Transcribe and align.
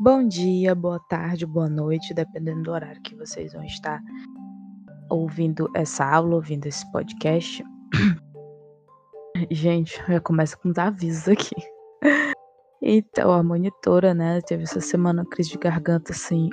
Bom 0.00 0.28
dia, 0.28 0.76
boa 0.76 1.00
tarde, 1.08 1.44
boa 1.44 1.68
noite, 1.68 2.14
dependendo 2.14 2.62
do 2.62 2.70
horário 2.70 3.02
que 3.02 3.16
vocês 3.16 3.52
vão 3.52 3.64
estar 3.64 4.00
ouvindo 5.10 5.68
essa 5.74 6.04
aula, 6.04 6.36
ouvindo 6.36 6.66
esse 6.66 6.88
podcast. 6.92 7.64
Gente, 9.50 10.00
já 10.06 10.20
começa 10.20 10.56
com 10.56 10.68
uns 10.68 10.78
avisos 10.78 11.28
aqui. 11.28 11.56
Então, 12.80 13.32
a 13.32 13.42
monitora, 13.42 14.14
né, 14.14 14.40
teve 14.42 14.62
essa 14.62 14.80
semana 14.80 15.22
uma 15.22 15.28
crise 15.28 15.50
de 15.50 15.58
garganta, 15.58 16.12
assim, 16.12 16.48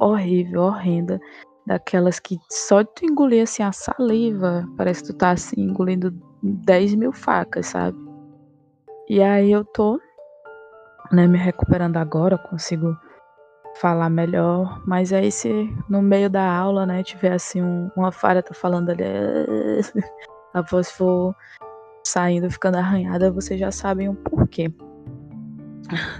horrível, 0.00 0.62
horrenda. 0.62 1.20
Daquelas 1.64 2.18
que 2.18 2.36
só 2.50 2.82
de 2.82 2.88
tu 2.96 3.06
engolir, 3.06 3.44
assim, 3.44 3.62
a 3.62 3.70
saliva, 3.70 4.68
parece 4.76 5.02
que 5.02 5.12
tu 5.12 5.16
tá, 5.16 5.30
assim, 5.30 5.54
engolindo 5.56 6.10
10 6.42 6.96
mil 6.96 7.12
facas, 7.12 7.68
sabe? 7.68 7.96
E 9.08 9.22
aí 9.22 9.52
eu 9.52 9.64
tô, 9.64 10.00
né, 11.12 11.26
me 11.26 11.38
recuperando 11.38 11.96
agora, 11.96 12.38
consigo 12.38 12.96
falar 13.80 14.10
melhor. 14.10 14.82
Mas 14.86 15.12
aí 15.12 15.30
se 15.30 15.50
no 15.88 16.02
meio 16.02 16.28
da 16.28 16.50
aula, 16.50 16.86
né, 16.86 17.02
tiver, 17.02 17.32
assim, 17.32 17.62
um, 17.62 17.90
uma 17.96 18.12
falha, 18.12 18.42
tô 18.42 18.54
falando 18.54 18.90
ali, 18.90 19.04
a 20.54 20.62
voz 20.62 20.90
for 20.90 21.34
saindo, 22.06 22.50
ficando 22.50 22.78
arranhada, 22.78 23.30
vocês 23.30 23.60
já 23.60 23.70
sabem 23.70 24.08
o 24.08 24.14
porquê 24.14 24.72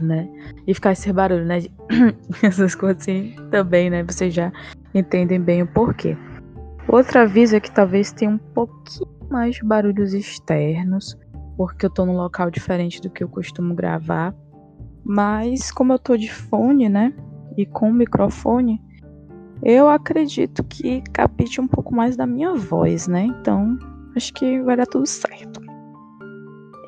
né? 0.00 0.28
E 0.66 0.74
ficar 0.74 0.92
esse 0.92 1.12
barulho, 1.12 1.44
né? 1.44 1.58
Essas 2.42 2.74
coisas 2.74 3.02
assim 3.02 3.34
também, 3.50 3.90
né? 3.90 4.02
Vocês 4.02 4.32
já 4.32 4.52
entendem 4.94 5.40
bem 5.40 5.62
o 5.62 5.66
porquê. 5.66 6.16
Outro 6.88 7.20
aviso 7.20 7.56
é 7.56 7.60
que 7.60 7.70
talvez 7.70 8.12
tenha 8.12 8.30
um 8.30 8.38
pouquinho 8.38 9.10
mais 9.30 9.56
de 9.56 9.64
barulhos 9.64 10.14
externos, 10.14 11.16
porque 11.56 11.86
eu 11.86 11.90
tô 11.90 12.06
num 12.06 12.16
local 12.16 12.50
diferente 12.50 13.00
do 13.00 13.10
que 13.10 13.22
eu 13.22 13.28
costumo 13.28 13.74
gravar. 13.74 14.34
Mas 15.08 15.72
como 15.72 15.94
eu 15.94 15.98
tô 15.98 16.16
de 16.16 16.30
fone, 16.30 16.88
né? 16.88 17.14
E 17.56 17.66
com 17.66 17.92
microfone, 17.92 18.80
eu 19.62 19.88
acredito 19.88 20.62
que 20.62 21.00
capite 21.12 21.60
um 21.60 21.66
pouco 21.66 21.94
mais 21.94 22.16
da 22.16 22.26
minha 22.26 22.54
voz, 22.54 23.08
né? 23.08 23.22
Então, 23.24 23.76
acho 24.14 24.32
que 24.34 24.60
vai 24.62 24.76
dar 24.76 24.86
tudo 24.86 25.06
certo. 25.06 25.60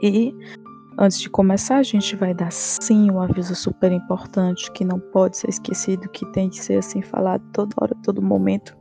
E 0.03 0.35
Antes 1.03 1.19
de 1.19 1.31
começar, 1.31 1.79
a 1.79 1.83
gente 1.83 2.15
vai 2.15 2.35
dar 2.35 2.53
sim 2.53 3.11
um 3.11 3.23
aviso 3.23 3.55
super 3.55 3.91
importante 3.91 4.71
que 4.73 4.85
não 4.85 5.01
pode 5.01 5.39
ser 5.39 5.49
esquecido, 5.49 6.11
que 6.11 6.27
tem 6.33 6.51
que 6.51 6.63
ser 6.63 6.77
assim 6.77 7.01
falado 7.01 7.43
toda 7.55 7.75
hora, 7.81 7.97
todo 8.03 8.21
momento. 8.21 8.77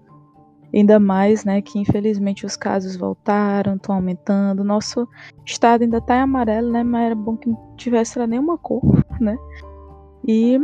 Ainda 0.74 1.00
mais, 1.00 1.44
né, 1.44 1.62
que 1.62 1.80
infelizmente 1.80 2.46
os 2.46 2.56
casos 2.56 2.96
voltaram, 2.96 3.76
estão 3.76 3.96
aumentando. 3.96 4.64
Nosso 4.64 5.08
estado 5.46 5.82
ainda 5.82 5.98
está 5.98 6.18
em 6.18 6.22
amarelo, 6.22 6.72
né, 6.72 6.84
mas 6.84 7.06
era 7.08 7.16
bom 7.16 7.36
que 7.36 7.50
não 7.50 7.76
tivesse 7.76 8.20
nenhuma 8.28 8.58
cor, 8.58 8.82
né. 9.20 9.38
E, 10.28 10.60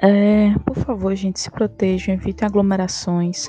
é, 0.00 0.54
por 0.64 0.76
favor, 0.76 1.14
gente, 1.14 1.40
se 1.40 1.50
protejam, 1.50 2.14
evitem 2.14 2.46
aglomerações. 2.46 3.48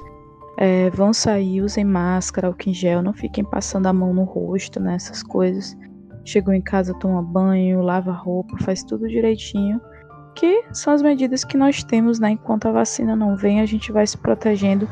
É, 0.57 0.89
vão 0.91 1.13
sair, 1.13 1.61
usem 1.61 1.83
máscara, 1.83 2.47
álcool 2.47 2.69
em 2.69 2.73
gel, 2.73 3.01
não 3.01 3.13
fiquem 3.13 3.43
passando 3.43 3.87
a 3.87 3.93
mão 3.93 4.13
no 4.13 4.23
rosto, 4.23 4.79
né, 4.79 4.95
essas 4.95 5.23
coisas. 5.23 5.75
Chegou 6.25 6.53
em 6.53 6.61
casa, 6.61 6.93
toma 6.95 7.21
banho, 7.21 7.81
lava 7.81 8.11
roupa, 8.11 8.57
faz 8.59 8.83
tudo 8.83 9.07
direitinho. 9.07 9.81
Que 10.35 10.63
são 10.71 10.93
as 10.93 11.01
medidas 11.01 11.43
que 11.43 11.57
nós 11.57 11.83
temos, 11.83 12.19
né? 12.19 12.31
Enquanto 12.31 12.67
a 12.67 12.71
vacina 12.71 13.15
não 13.15 13.35
vem, 13.35 13.61
a 13.61 13.65
gente 13.65 13.91
vai 13.91 14.05
se 14.05 14.17
protegendo 14.17 14.87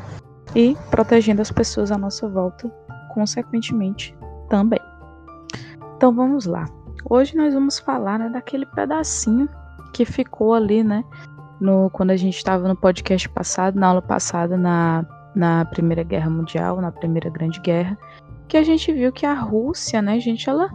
e 0.54 0.76
protegendo 0.90 1.42
as 1.42 1.50
pessoas 1.50 1.90
à 1.90 1.98
nossa 1.98 2.28
volta, 2.28 2.68
consequentemente 3.14 4.14
também. 4.48 4.80
Então 5.96 6.12
vamos 6.14 6.46
lá. 6.46 6.66
Hoje 7.08 7.36
nós 7.36 7.54
vamos 7.54 7.78
falar 7.78 8.18
né, 8.18 8.28
daquele 8.28 8.66
pedacinho 8.66 9.48
que 9.92 10.04
ficou 10.04 10.54
ali, 10.54 10.82
né? 10.82 11.04
No, 11.60 11.90
quando 11.90 12.10
a 12.10 12.16
gente 12.16 12.36
estava 12.36 12.66
no 12.66 12.76
podcast 12.76 13.28
passado, 13.28 13.78
na 13.78 13.88
aula 13.88 14.02
passada, 14.02 14.56
na, 14.56 15.06
na 15.34 15.64
Primeira 15.66 16.02
Guerra 16.02 16.28
Mundial, 16.28 16.80
na 16.80 16.90
Primeira 16.90 17.30
Grande 17.30 17.60
Guerra, 17.60 17.96
que 18.48 18.56
a 18.56 18.62
gente 18.62 18.92
viu 18.92 19.12
que 19.12 19.24
a 19.24 19.34
Rússia, 19.34 20.02
né, 20.02 20.18
gente, 20.18 20.48
ela 20.48 20.68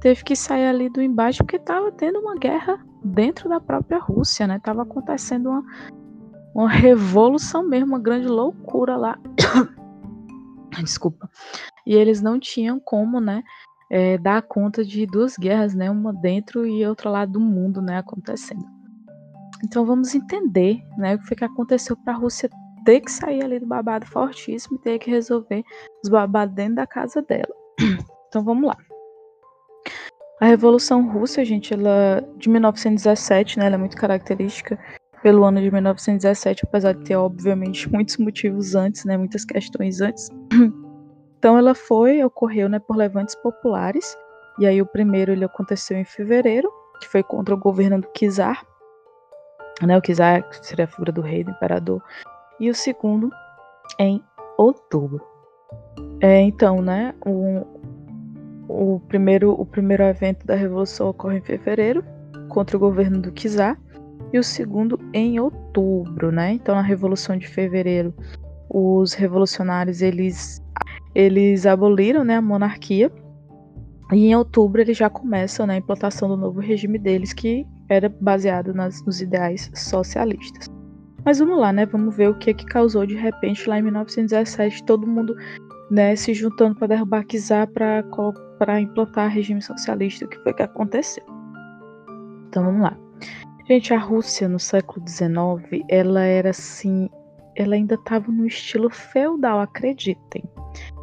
teve 0.00 0.24
que 0.24 0.34
sair 0.34 0.66
ali 0.66 0.88
do 0.88 1.00
embate 1.00 1.38
porque 1.38 1.56
estava 1.56 1.92
tendo 1.92 2.18
uma 2.18 2.34
guerra 2.34 2.78
dentro 3.04 3.48
da 3.48 3.60
própria 3.60 3.98
Rússia, 3.98 4.46
né? 4.46 4.58
Tava 4.58 4.82
acontecendo 4.82 5.50
uma, 5.50 5.64
uma 6.54 6.68
revolução 6.68 7.66
mesmo, 7.66 7.88
uma 7.88 7.98
grande 7.98 8.26
loucura 8.26 8.96
lá. 8.96 9.18
Desculpa. 10.82 11.28
E 11.86 11.94
eles 11.94 12.22
não 12.22 12.38
tinham 12.38 12.80
como, 12.80 13.20
né, 13.20 13.42
é, 13.90 14.16
dar 14.16 14.42
conta 14.42 14.84
de 14.84 15.04
duas 15.04 15.36
guerras, 15.36 15.74
né, 15.74 15.90
uma 15.90 16.12
dentro 16.12 16.66
e 16.66 16.86
outra 16.86 17.10
lá 17.10 17.24
do 17.26 17.40
mundo, 17.40 17.82
né, 17.82 17.98
acontecendo. 17.98 18.64
Então 19.64 19.84
vamos 19.84 20.14
entender, 20.14 20.80
né, 20.96 21.16
o 21.16 21.18
que 21.18 21.26
foi 21.26 21.36
que 21.36 21.44
aconteceu 21.44 21.96
para 21.96 22.14
a 22.14 22.16
Rússia 22.16 22.48
ter 22.84 23.00
que 23.00 23.10
sair 23.10 23.42
ali 23.42 23.58
do 23.58 23.66
babado 23.66 24.06
fortíssimo 24.06 24.76
e 24.76 24.80
ter 24.80 24.98
que 24.98 25.10
resolver 25.10 25.62
os 26.02 26.08
babados 26.08 26.54
dentro 26.54 26.76
da 26.76 26.86
casa 26.86 27.20
dela. 27.20 27.54
Então 28.30 28.44
vamos 28.44 28.68
lá. 28.68 28.76
A 30.40 30.46
Revolução 30.46 31.06
Russa, 31.06 31.44
gente, 31.44 31.74
ela 31.74 32.26
de 32.38 32.48
1917, 32.48 33.58
né, 33.58 33.66
ela 33.66 33.74
é 33.74 33.78
muito 33.78 33.94
característica 33.94 34.78
pelo 35.22 35.44
ano 35.44 35.60
de 35.60 35.70
1917, 35.70 36.64
apesar 36.64 36.94
de 36.94 37.04
ter 37.04 37.14
obviamente 37.14 37.86
muitos 37.92 38.16
motivos 38.16 38.74
antes, 38.74 39.04
né, 39.04 39.18
muitas 39.18 39.44
questões 39.44 40.00
antes. 40.00 40.28
Então 41.38 41.56
ela 41.56 41.74
foi, 41.74 42.22
ocorreu, 42.22 42.68
né, 42.68 42.78
por 42.78 42.94
levantes 42.94 43.34
populares. 43.34 44.14
E 44.58 44.66
aí 44.66 44.82
o 44.82 44.84
primeiro 44.84 45.32
ele 45.32 45.42
aconteceu 45.42 45.96
em 45.96 46.04
fevereiro, 46.04 46.70
que 47.00 47.08
foi 47.08 47.22
contra 47.22 47.54
o 47.54 47.58
governo 47.58 47.98
do 47.98 48.08
Czar, 48.12 48.62
né, 49.80 49.96
o 49.96 50.02
Czar 50.02 50.46
seria 50.60 50.84
a 50.84 50.88
figura 50.88 51.10
do 51.10 51.22
rei, 51.22 51.42
do 51.42 51.50
imperador, 51.50 52.02
e 52.60 52.68
o 52.68 52.74
segundo 52.74 53.30
em 53.98 54.22
outubro. 54.58 55.24
É, 56.20 56.42
então, 56.42 56.82
né, 56.82 57.14
o, 57.24 57.64
o 58.70 59.00
primeiro, 59.00 59.50
o 59.52 59.66
primeiro 59.66 60.04
evento 60.04 60.46
da 60.46 60.54
Revolução 60.54 61.08
ocorre 61.08 61.38
em 61.38 61.42
fevereiro, 61.42 62.04
contra 62.48 62.76
o 62.76 62.80
governo 62.80 63.20
do 63.20 63.32
Czar, 63.32 63.76
e 64.32 64.38
o 64.38 64.44
segundo 64.44 64.98
em 65.12 65.40
outubro, 65.40 66.30
né? 66.30 66.52
Então, 66.52 66.74
na 66.74 66.82
Revolução 66.82 67.36
de 67.36 67.48
Fevereiro, 67.48 68.14
os 68.68 69.12
revolucionários 69.12 70.00
eles, 70.00 70.62
eles 71.14 71.66
aboliram 71.66 72.22
né, 72.22 72.36
a 72.36 72.42
monarquia, 72.42 73.10
e 74.12 74.26
em 74.26 74.36
outubro 74.36 74.80
eles 74.80 74.96
já 74.96 75.10
começam 75.10 75.66
né, 75.66 75.74
a 75.74 75.78
implantação 75.78 76.28
do 76.28 76.36
novo 76.36 76.60
regime 76.60 76.98
deles, 76.98 77.32
que 77.32 77.66
era 77.88 78.08
baseado 78.20 78.72
nas, 78.72 79.04
nos 79.04 79.20
ideais 79.20 79.68
socialistas. 79.74 80.66
Mas 81.24 81.38
vamos 81.40 81.58
lá, 81.58 81.72
né? 81.72 81.84
Vamos 81.86 82.16
ver 82.16 82.30
o 82.30 82.38
que, 82.38 82.54
que 82.54 82.64
causou 82.64 83.04
de 83.04 83.14
repente 83.14 83.68
lá 83.68 83.78
em 83.78 83.82
1917 83.82 84.84
todo 84.84 85.06
mundo 85.06 85.36
né, 85.90 86.14
se 86.14 86.32
juntando 86.32 86.76
para 86.76 86.88
derrubar 86.88 87.24
Kizar 87.24 87.68
para 87.68 88.80
implantar 88.80 89.30
regime 89.30 89.60
socialista, 89.60 90.24
o 90.24 90.28
que 90.28 90.38
foi 90.42 90.54
que 90.54 90.62
aconteceu. 90.62 91.24
Então 92.48 92.64
vamos 92.64 92.82
lá. 92.82 92.96
Gente, 93.66 93.92
a 93.94 93.98
Rússia 93.98 94.48
no 94.48 94.58
século 94.58 95.06
XIX, 95.06 95.84
ela 95.88 96.22
era 96.22 96.50
assim, 96.50 97.08
ela 97.56 97.74
ainda 97.74 97.94
estava 97.94 98.30
no 98.30 98.46
estilo 98.46 98.90
feudal, 98.90 99.60
acreditem. 99.60 100.42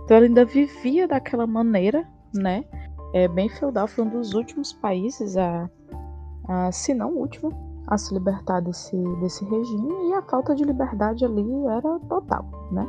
Então 0.04 0.18
ela 0.18 0.26
ainda 0.26 0.46
vivia 0.46 1.08
daquela 1.08 1.48
maneira, 1.48 2.08
né? 2.36 2.64
É 3.14 3.28
bem 3.28 3.50
feudal, 3.50 3.88
foi 3.88 4.06
um 4.06 4.10
dos 4.10 4.34
últimos 4.34 4.74
países 4.74 5.38
a, 5.38 5.70
a 6.48 6.72
se 6.72 6.94
não 6.94 7.12
o 7.12 7.20
último, 7.20 7.52
a 7.88 7.98
se 7.98 8.14
libertar 8.14 8.62
desse, 8.62 8.96
desse 9.22 9.46
regime 9.46 10.10
e 10.10 10.14
a 10.14 10.22
falta 10.24 10.54
de 10.54 10.64
liberdade 10.64 11.24
ali 11.24 11.46
era 11.68 12.00
total, 12.10 12.46
né? 12.72 12.86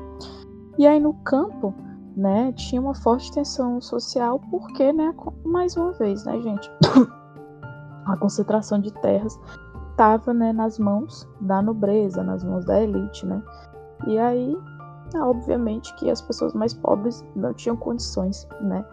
E 0.77 0.87
aí 0.87 0.99
no 0.99 1.15
campo, 1.23 1.73
né, 2.19 2.53
tinha 2.53 2.81
uma 2.81 2.97
forte 2.97 3.31
tensão 3.31 3.81
social, 3.81 4.41
porque, 4.51 4.93
né, 4.93 5.15
mais 5.45 5.77
uma 5.77 5.93
vez, 5.93 6.25
né, 6.25 6.41
gente, 6.41 6.69
a 8.07 8.17
concentração 8.17 8.81
de 8.81 8.93
terras 8.95 9.39
estava, 9.93 10.35
né, 10.35 10.53
nas 10.53 10.81
mãos 10.81 11.29
da 11.41 11.63
nobreza, 11.63 12.25
nas 12.25 12.43
mãos 12.43 12.65
da 12.65 12.83
elite, 12.83 13.25
né, 13.25 13.41
e 14.09 14.19
aí, 14.19 14.59
obviamente 15.15 15.95
que 15.95 16.11
as 16.11 16.21
pessoas 16.21 16.53
mais 16.55 16.75
pobres 16.75 17.25
não 17.37 17.55
tinham 17.55 17.77
condições, 17.77 18.49
né, 18.63 18.85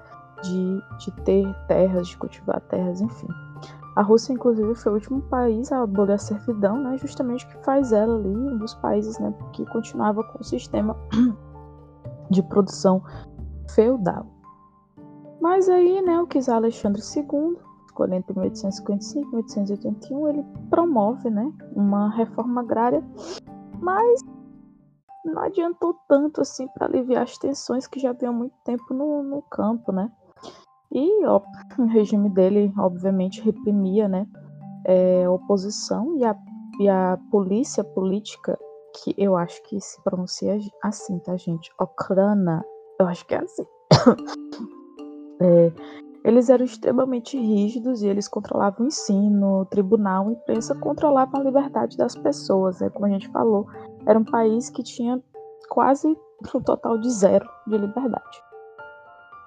de, 0.43 0.79
de 0.99 1.11
ter 1.23 1.51
terras, 1.67 2.07
de 2.07 2.17
cultivar 2.17 2.61
terras, 2.61 3.01
enfim. 3.01 3.27
A 3.95 4.03
Rússia, 4.03 4.33
inclusive, 4.33 4.75
foi 4.75 4.91
o 4.91 4.95
último 4.95 5.21
país 5.23 5.71
a 5.71 5.81
abolir 5.81 6.13
a 6.13 6.17
servidão, 6.19 6.77
né, 6.79 6.95
justamente 6.99 7.47
que 7.47 7.57
faz 7.63 7.91
ela 7.91 8.17
ali 8.17 8.29
um 8.29 8.57
dos 8.59 8.75
países, 8.75 9.17
né, 9.17 9.33
que 9.51 9.65
continuava 9.65 10.23
com 10.23 10.41
o 10.41 10.43
sistema 10.43 10.95
de 12.29 12.41
produção 12.43 13.03
feudal. 13.73 14.25
Mas 15.41 15.69
aí, 15.69 16.01
né, 16.01 16.19
o 16.19 16.27
czar 16.27 16.55
Alexandre 16.55 17.01
II, 17.01 17.57
escolhendo 17.85 18.15
entre 18.15 18.33
1855 18.33 19.27
e 19.27 19.35
1881, 19.35 20.27
ele 20.27 20.45
promove, 20.69 21.29
né, 21.29 21.51
uma 21.75 22.09
reforma 22.09 22.61
agrária, 22.61 23.03
mas 23.79 24.21
não 25.23 25.41
adiantou 25.41 25.95
tanto 26.07 26.41
assim 26.41 26.67
para 26.69 26.87
aliviar 26.87 27.23
as 27.23 27.37
tensões 27.37 27.87
que 27.87 27.99
já 27.99 28.11
haviam 28.11 28.33
muito 28.33 28.55
tempo 28.63 28.93
no, 28.93 29.23
no 29.23 29.41
campo, 29.43 29.91
né? 29.91 30.11
E 30.91 31.25
ó, 31.25 31.41
o 31.79 31.85
regime 31.85 32.29
dele, 32.29 32.71
obviamente, 32.77 33.41
reprimia, 33.41 34.07
né, 34.07 34.27
é, 34.85 35.27
oposição 35.27 36.15
e 36.17 36.23
a, 36.23 36.35
e 36.79 36.87
a 36.87 37.19
polícia 37.31 37.83
política, 37.83 38.57
que 39.03 39.13
eu 39.17 39.35
acho 39.35 39.61
que 39.63 39.79
se 39.79 40.01
pronuncia 40.03 40.57
assim, 40.81 41.19
tá, 41.19 41.35
gente? 41.35 41.71
Okrana, 41.79 42.63
eu 42.99 43.07
acho 43.07 43.25
que 43.25 43.35
é 43.35 43.39
assim. 43.39 43.65
é, 45.41 45.71
eles 46.23 46.49
eram 46.49 46.65
extremamente 46.65 47.37
rígidos 47.37 48.01
e 48.01 48.07
eles 48.07 48.27
controlavam 48.27 48.85
o 48.85 48.87
ensino, 48.87 49.61
o 49.61 49.65
tribunal, 49.65 50.27
a 50.27 50.31
imprensa, 50.31 50.73
controlavam 50.73 51.39
a 51.39 51.43
liberdade 51.43 51.97
das 51.97 52.15
pessoas. 52.15 52.79
Né? 52.79 52.89
Como 52.89 53.05
a 53.05 53.09
gente 53.09 53.29
falou, 53.29 53.67
era 54.07 54.17
um 54.17 54.25
país 54.25 54.69
que 54.69 54.81
tinha 54.81 55.21
quase 55.69 56.07
um 56.07 56.61
total 56.61 56.97
de 56.97 57.09
zero 57.11 57.47
de 57.67 57.77
liberdade. 57.77 58.43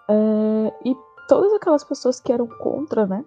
É, 0.08 0.72
e 0.84 0.96
todas 1.26 1.52
aquelas 1.52 1.84
pessoas 1.84 2.20
que 2.20 2.32
eram 2.32 2.46
contra, 2.46 3.06
né? 3.06 3.24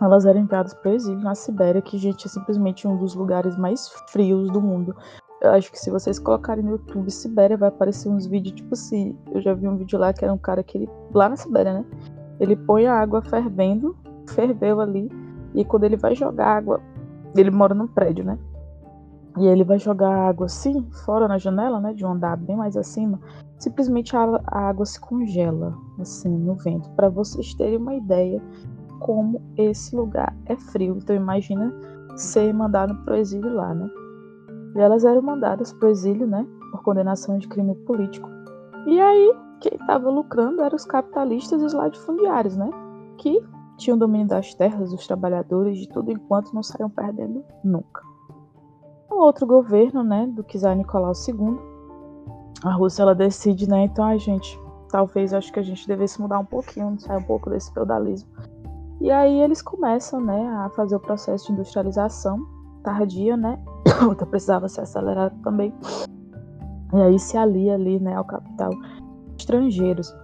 Elas 0.00 0.26
eram 0.26 0.40
enviadas 0.40 0.74
para 0.74 0.90
o 0.90 0.94
exílio 0.94 1.22
na 1.22 1.34
Sibéria, 1.34 1.80
que, 1.80 1.96
gente, 1.96 2.26
é 2.26 2.28
simplesmente 2.28 2.86
um 2.86 2.98
dos 2.98 3.14
lugares 3.14 3.56
mais 3.56 3.88
frios 4.10 4.50
do 4.50 4.60
mundo. 4.60 4.94
Eu 5.46 5.52
acho 5.52 5.70
que 5.70 5.78
se 5.78 5.92
vocês 5.92 6.18
colocarem 6.18 6.64
no 6.64 6.72
YouTube 6.72 7.08
Sibéria, 7.08 7.56
vai 7.56 7.68
aparecer 7.68 8.08
uns 8.08 8.26
vídeos, 8.26 8.56
tipo 8.56 8.74
assim, 8.74 9.16
eu 9.30 9.40
já 9.40 9.54
vi 9.54 9.68
um 9.68 9.76
vídeo 9.76 9.96
lá 9.96 10.12
que 10.12 10.24
era 10.24 10.34
um 10.34 10.38
cara 10.38 10.60
que 10.60 10.76
ele. 10.76 10.90
Lá 11.14 11.28
na 11.28 11.36
Sibéria, 11.36 11.72
né? 11.72 11.84
Ele 12.40 12.56
põe 12.56 12.86
a 12.86 12.94
água 12.94 13.22
fervendo, 13.22 13.96
ferveu 14.28 14.80
ali, 14.80 15.08
e 15.54 15.64
quando 15.64 15.84
ele 15.84 15.96
vai 15.96 16.16
jogar 16.16 16.48
água, 16.48 16.80
ele 17.36 17.52
mora 17.52 17.74
num 17.74 17.86
prédio, 17.86 18.24
né? 18.24 18.36
E 19.38 19.46
ele 19.46 19.62
vai 19.62 19.78
jogar 19.78 20.10
água 20.10 20.46
assim, 20.46 20.84
fora 21.04 21.28
na 21.28 21.38
janela, 21.38 21.80
né? 21.80 21.94
De 21.94 22.04
um 22.04 22.10
andar 22.10 22.36
bem 22.36 22.56
mais 22.56 22.76
acima. 22.76 23.20
Simplesmente 23.56 24.16
a, 24.16 24.40
a 24.46 24.68
água 24.68 24.84
se 24.84 24.98
congela, 24.98 25.78
assim, 26.00 26.28
no 26.28 26.56
vento. 26.56 26.90
Para 26.90 27.08
vocês 27.08 27.54
terem 27.54 27.76
uma 27.76 27.94
ideia 27.94 28.42
como 28.98 29.40
esse 29.56 29.94
lugar 29.94 30.36
é 30.46 30.56
frio. 30.56 30.96
Então 30.98 31.14
imagina 31.14 31.72
ser 32.16 32.52
mandado 32.52 32.96
pro 33.04 33.14
exílio 33.14 33.54
lá, 33.54 33.72
né? 33.72 33.88
E 34.76 34.80
elas 34.80 35.04
eram 35.04 35.22
mandadas 35.22 35.72
pro 35.72 35.88
exílio, 35.88 36.26
né? 36.26 36.46
Por 36.70 36.82
condenação 36.82 37.38
de 37.38 37.48
crime 37.48 37.74
político. 37.74 38.28
E 38.86 39.00
aí 39.00 39.34
quem 39.60 39.78
estava 39.80 40.10
lucrando 40.10 40.62
eram 40.62 40.76
os 40.76 40.84
capitalistas 40.84 41.62
e 41.62 41.64
os 41.64 41.72
latifundiários, 41.72 42.56
né? 42.56 42.70
Que 43.16 43.42
tinham 43.76 43.98
domínio 43.98 44.28
das 44.28 44.54
terras, 44.54 44.90
dos 44.90 45.06
trabalhadores, 45.06 45.78
de 45.78 45.88
tudo, 45.88 46.10
enquanto 46.10 46.52
não 46.52 46.62
saíam 46.62 46.90
perdendo 46.90 47.44
nunca. 47.62 48.02
O 49.10 49.16
outro 49.16 49.46
governo, 49.46 50.02
né, 50.02 50.26
do 50.26 50.42
czar 50.42 50.76
Nicolau 50.76 51.12
II, 51.28 51.58
a 52.64 52.72
Rússia, 52.72 53.02
ela 53.02 53.14
decide, 53.14 53.68
né, 53.68 53.84
então 53.84 54.04
a 54.04 54.16
gente, 54.16 54.58
talvez, 54.90 55.32
acho 55.32 55.52
que 55.52 55.60
a 55.60 55.62
gente 55.62 55.86
devesse 55.86 56.20
mudar 56.20 56.38
um 56.38 56.44
pouquinho, 56.44 56.98
sair 56.98 57.18
um 57.18 57.22
pouco 57.22 57.50
desse 57.50 57.72
feudalismo. 57.72 58.28
E 59.00 59.10
aí 59.10 59.40
eles 59.40 59.60
começam, 59.62 60.20
né, 60.20 60.48
a 60.48 60.70
fazer 60.70 60.96
o 60.96 61.00
processo 61.00 61.46
de 61.46 61.52
industrialização 61.52 62.38
tardia, 62.82 63.36
né, 63.36 63.62
então 64.12 64.28
precisava 64.28 64.68
ser 64.68 64.82
acelerado 64.82 65.34
também. 65.42 65.72
E 66.92 67.00
aí 67.00 67.18
se 67.18 67.36
alia 67.36 67.74
ali, 67.74 67.98
né, 67.98 68.14
ao 68.14 68.24
capital 68.24 68.70
estrangeiros, 69.38 70.14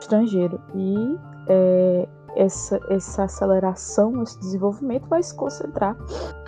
estrangeiro. 0.00 0.60
E 0.74 1.18
é, 1.48 2.08
essa, 2.36 2.80
essa 2.90 3.24
aceleração, 3.24 4.22
esse 4.22 4.38
desenvolvimento 4.40 5.08
vai 5.08 5.22
se 5.22 5.34
concentrar 5.34 5.96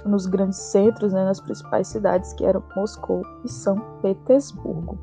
nos 0.05 0.27
grandes 0.27 0.59
centros, 0.59 1.13
né, 1.13 1.25
nas 1.25 1.41
principais 1.41 1.89
cidades 1.89 2.33
que 2.35 2.45
eram 2.45 2.63
Moscou 2.77 3.23
e 3.45 3.49
São 3.49 3.77
Petersburgo. 4.03 4.99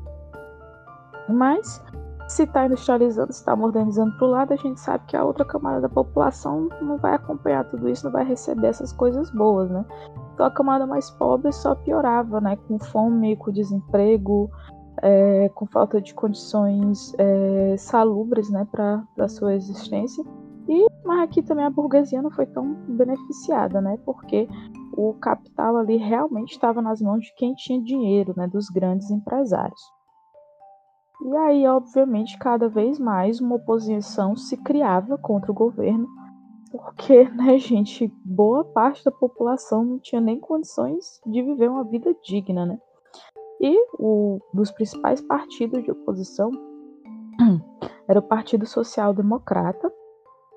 Mas 1.28 1.82
se 2.28 2.42
está 2.42 2.66
industrializando, 2.66 3.32
se 3.32 3.40
está 3.40 3.54
modernizando 3.54 4.16
para 4.16 4.26
o 4.26 4.30
lado, 4.30 4.52
a 4.52 4.56
gente 4.56 4.80
sabe 4.80 5.04
que 5.06 5.16
a 5.16 5.24
outra 5.24 5.44
camada 5.44 5.80
da 5.80 5.88
população 5.88 6.68
não 6.82 6.98
vai 6.98 7.14
acompanhar 7.14 7.64
tudo 7.64 7.88
isso, 7.88 8.04
não 8.04 8.12
vai 8.12 8.24
receber 8.24 8.68
essas 8.68 8.92
coisas 8.92 9.30
boas, 9.30 9.70
né? 9.70 9.84
Então 10.34 10.44
a 10.44 10.50
camada 10.50 10.86
mais 10.86 11.10
pobre 11.10 11.52
só 11.52 11.74
piorava, 11.74 12.40
né? 12.40 12.56
Com 12.68 12.78
fome, 12.78 13.36
com 13.36 13.52
desemprego, 13.52 14.50
é, 15.02 15.48
com 15.50 15.66
falta 15.66 16.00
de 16.00 16.14
condições 16.14 17.14
é, 17.18 17.76
salubres 17.76 18.50
né, 18.50 18.66
para 18.70 19.04
a 19.18 19.28
sua 19.28 19.54
existência. 19.54 20.24
E, 20.68 20.86
mas 21.04 21.20
aqui 21.22 21.42
também 21.42 21.64
a 21.64 21.70
burguesia 21.70 22.20
não 22.20 22.30
foi 22.30 22.46
tão 22.46 22.74
beneficiada, 22.88 23.80
né, 23.80 23.98
porque 24.04 24.48
o 24.96 25.14
capital 25.14 25.76
ali 25.76 25.96
realmente 25.96 26.52
estava 26.52 26.82
nas 26.82 27.00
mãos 27.00 27.22
de 27.22 27.32
quem 27.36 27.54
tinha 27.54 27.80
dinheiro, 27.80 28.34
né, 28.36 28.48
dos 28.48 28.68
grandes 28.68 29.10
empresários. 29.10 29.80
E 31.22 31.36
aí, 31.36 31.66
obviamente, 31.66 32.38
cada 32.38 32.68
vez 32.68 32.98
mais 32.98 33.40
uma 33.40 33.56
oposição 33.56 34.36
se 34.36 34.56
criava 34.58 35.16
contra 35.16 35.50
o 35.50 35.54
governo, 35.54 36.06
porque, 36.70 37.24
né, 37.30 37.58
gente, 37.58 38.12
boa 38.24 38.64
parte 38.64 39.04
da 39.04 39.10
população 39.10 39.84
não 39.84 39.98
tinha 39.98 40.20
nem 40.20 40.38
condições 40.38 41.20
de 41.26 41.42
viver 41.42 41.70
uma 41.70 41.84
vida 41.84 42.14
digna, 42.22 42.66
né? 42.66 42.78
E 43.60 43.74
o 43.94 44.38
dos 44.52 44.70
principais 44.70 45.20
partidos 45.22 45.82
de 45.82 45.90
oposição 45.90 46.50
era 48.06 48.20
o 48.20 48.22
Partido 48.22 48.66
Social 48.66 49.14
Democrata. 49.14 49.90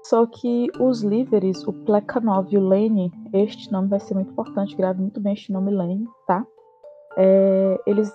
Só 0.04 0.26
que 0.26 0.68
os 0.80 1.02
líderes, 1.02 1.66
o 1.68 1.74
Plekhanov 1.74 2.48
e 2.52 2.58
o 2.58 2.68
Lenin, 2.68 3.12
este 3.34 3.72
nome 3.72 3.90
vai 3.90 4.00
ser 4.00 4.16
muito 4.16 4.32
importante, 4.32 4.76
grave 4.76 5.02
muito 5.02 5.20
bem 5.22 5.34
este 5.34 5.52
nome 5.52 5.72
Lenin, 5.72 6.06
tá? 6.26 6.46
É, 7.18 7.82
eles 7.86 8.12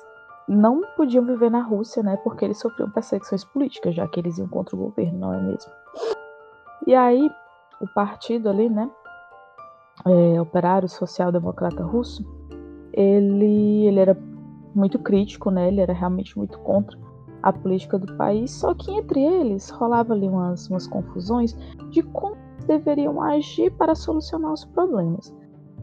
não 0.49 0.83
podiam 0.97 1.25
viver 1.25 1.51
na 1.51 1.63
Rússia, 1.63 2.03
né? 2.03 2.17
Porque 2.19 2.45
eles 2.45 2.59
sofriam 2.59 2.91
perseguições 2.91 3.45
políticas, 3.45 3.95
já 3.95 4.07
que 4.07 4.21
eles 4.21 4.39
iam 4.39 4.49
contra 4.49 4.77
o 4.77 4.79
governo, 4.79 5.19
não 5.19 5.35
é 5.35 5.41
mesmo? 5.41 5.73
E 6.87 6.95
aí, 6.95 7.31
o 7.81 7.87
partido 7.95 8.49
ali, 8.49 8.69
né? 8.69 8.91
É, 10.07 10.41
Operário 10.41 10.89
Social 10.89 11.33
Democrata 11.33 11.83
Russo, 11.83 12.25
ele, 12.93 13.87
ele 13.87 14.01
era 14.01 14.17
muito 14.75 14.99
crítico, 14.99 15.51
né? 15.51 15.69
Ele 15.69 15.81
era 15.81 15.93
realmente 15.93 16.37
muito 16.37 16.59
contra 16.59 16.99
a 17.43 17.53
política 17.53 17.99
do 17.99 18.17
país, 18.17 18.51
só 18.51 18.75
que 18.75 18.91
entre 18.91 19.23
eles 19.23 19.69
rolava 19.71 20.15
ali 20.15 20.27
umas, 20.27 20.69
umas 20.69 20.87
confusões 20.87 21.55
de 21.91 22.03
como 22.03 22.37
deveriam 22.67 23.21
agir 23.21 23.71
para 23.73 23.95
solucionar 23.95 24.53
os 24.53 24.65
problemas. 24.65 25.35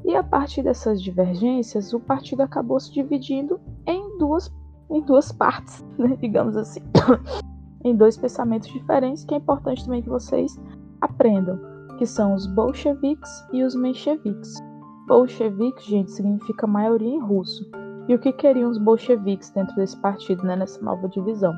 E 0.04 0.16
a 0.16 0.24
partir 0.24 0.63
dessas 0.63 1.02
divergências, 1.02 1.94
o 1.94 2.00
partido 2.00 2.42
acabou 2.42 2.80
se 2.80 2.92
dividindo 2.92 3.60
em 3.86 4.00
duas, 4.22 4.54
em 4.92 5.02
duas 5.02 5.32
partes, 5.32 5.84
né? 5.98 6.16
digamos 6.22 6.56
assim, 6.56 6.80
em 7.84 7.96
dois 7.96 8.16
pensamentos 8.16 8.70
diferentes, 8.70 9.26
que 9.26 9.34
é 9.34 9.38
importante 9.38 9.84
também 9.84 10.04
que 10.04 10.10
vocês 10.10 10.60
aprendam, 11.02 11.60
que 11.98 12.06
são 12.06 12.36
os 12.36 12.46
bolcheviques 12.46 13.48
e 13.52 13.63
os 13.63 13.75
mencheviques. 13.75 14.62
Bolchevique, 15.08 15.90
gente, 15.90 16.12
significa 16.12 16.68
maioria 16.68 17.10
em 17.10 17.20
russo. 17.20 17.68
E 18.08 18.13
o 18.13 18.20
que 18.20 18.32
queriam 18.32 18.70
os 18.70 18.78
bolcheviques 18.78 19.50
dentro 19.50 19.75
desse 19.75 20.00
partido, 20.00 20.44
né, 20.44 20.56
nessa 20.56 20.82
nova 20.84 21.08
divisão? 21.10 21.54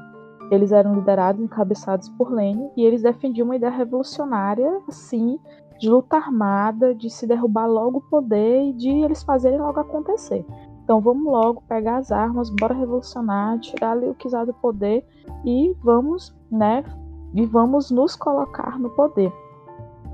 Eles 0.50 0.72
eram 0.72 0.96
liderados 0.96 1.41
e 1.41 1.46
encabeçados 1.46 2.10
por 2.10 2.32
Lenin 2.32 2.70
e 2.77 2.84
eles 2.84 3.01
defendiam 3.01 3.46
uma 3.46 3.55
ideia 3.55 3.72
revolucionária, 3.72 4.82
assim, 4.88 5.39
de 5.79 5.89
luta 5.89 6.17
armada, 6.17 6.93
de 6.96 7.10
se 7.10 7.27
derrubar 7.27 7.65
logo 7.65 7.98
o 7.98 8.10
poder 8.10 8.63
e 8.70 8.74
de 8.74 8.89
eles 8.89 9.24
fazerem 9.24 9.60
logo 9.60 9.79
acontecer. 9.79 10.46
Então 10.83 10.99
vamos 10.99 11.25
logo 11.25 11.63
pegar 11.67 11.97
as 11.97 12.11
armas, 12.11 12.49
bora 12.49 12.73
revolucionar, 12.73 13.59
tirar 13.59 13.91
ali 13.91 14.07
o 14.07 14.15
czar 14.15 14.45
do 14.45 14.53
poder 14.53 15.05
e 15.45 15.73
vamos, 15.81 16.35
né, 16.51 16.83
e 17.33 17.45
vamos 17.45 17.89
nos 17.89 18.15
colocar 18.15 18.77
no 18.77 18.89
poder. 18.89 19.31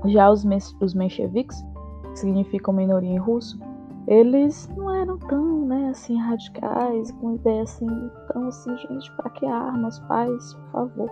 Já 0.06 0.30
os, 0.30 0.44
os 0.80 0.94
mencheviques, 0.94 1.60
que 2.12 2.20
significam 2.20 2.72
minoria 2.72 3.10
em 3.10 3.18
russo, 3.18 3.58
eles 4.06 4.68
não 4.76 4.94
eram 4.94 5.18
tão, 5.18 5.66
né, 5.66 5.90
assim, 5.90 6.16
radicais, 6.16 7.10
com 7.12 7.34
ideia 7.34 7.62
assim, 7.62 7.86
tão 8.32 8.46
assim, 8.46 8.76
gente, 8.78 9.12
para 9.16 9.30
que 9.30 9.46
armas, 9.46 9.98
paz, 10.00 10.54
por 10.54 10.70
favor. 10.72 11.10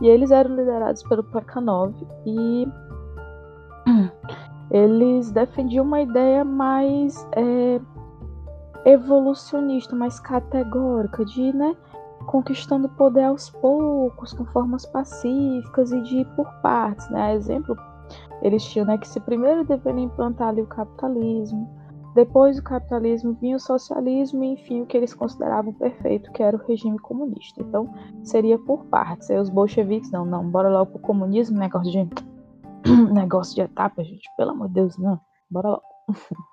E 0.00 0.08
eles 0.08 0.30
eram 0.30 0.56
liderados 0.56 1.02
pelo 1.04 1.22
Plekhanov 1.24 1.94
e 2.26 2.66
eles 4.70 5.30
defendiam 5.30 5.84
uma 5.84 6.00
ideia 6.00 6.44
mais 6.44 7.26
é, 7.32 7.80
evolucionista, 8.84 9.94
mais 9.94 10.18
categórica, 10.20 11.24
de, 11.24 11.52
né, 11.52 11.76
conquistando 12.26 12.88
poder 12.88 13.24
aos 13.24 13.50
poucos, 13.50 14.32
com 14.32 14.44
formas 14.46 14.86
pacíficas 14.86 15.92
e 15.92 16.00
de 16.02 16.18
ir 16.18 16.26
por 16.36 16.50
partes, 16.62 17.08
né? 17.10 17.34
Exemplo, 17.34 17.76
eles 18.40 18.64
tinham, 18.64 18.86
né, 18.86 18.98
que 18.98 19.08
se 19.08 19.20
primeiro 19.20 19.64
deveriam 19.64 20.04
implantar 20.04 20.48
ali 20.48 20.62
o 20.62 20.66
capitalismo, 20.66 21.68
depois 22.14 22.56
do 22.56 22.62
capitalismo 22.62 23.32
vinha 23.40 23.56
o 23.56 23.60
socialismo 23.60 24.44
e, 24.44 24.52
enfim, 24.52 24.82
o 24.82 24.86
que 24.86 24.96
eles 24.96 25.14
consideravam 25.14 25.72
perfeito, 25.72 26.30
que 26.32 26.42
era 26.42 26.56
o 26.56 26.66
regime 26.66 26.98
comunista. 26.98 27.62
Então, 27.62 27.92
seria 28.22 28.58
por 28.58 28.84
partes. 28.86 29.30
Aí 29.30 29.38
os 29.38 29.48
bolcheviques, 29.48 30.10
não, 30.10 30.26
não, 30.26 30.46
bora 30.48 30.68
logo 30.68 30.92
pro 30.92 31.00
comunismo, 31.00 31.58
negócio 31.58 31.90
de 31.90 32.08
negócio 33.12 33.54
de 33.54 33.62
etapa, 33.62 34.04
gente, 34.04 34.28
pelo 34.36 34.50
amor 34.50 34.68
de 34.68 34.74
Deus, 34.74 34.98
não, 34.98 35.18
bora 35.50 35.70
logo. 35.70 35.82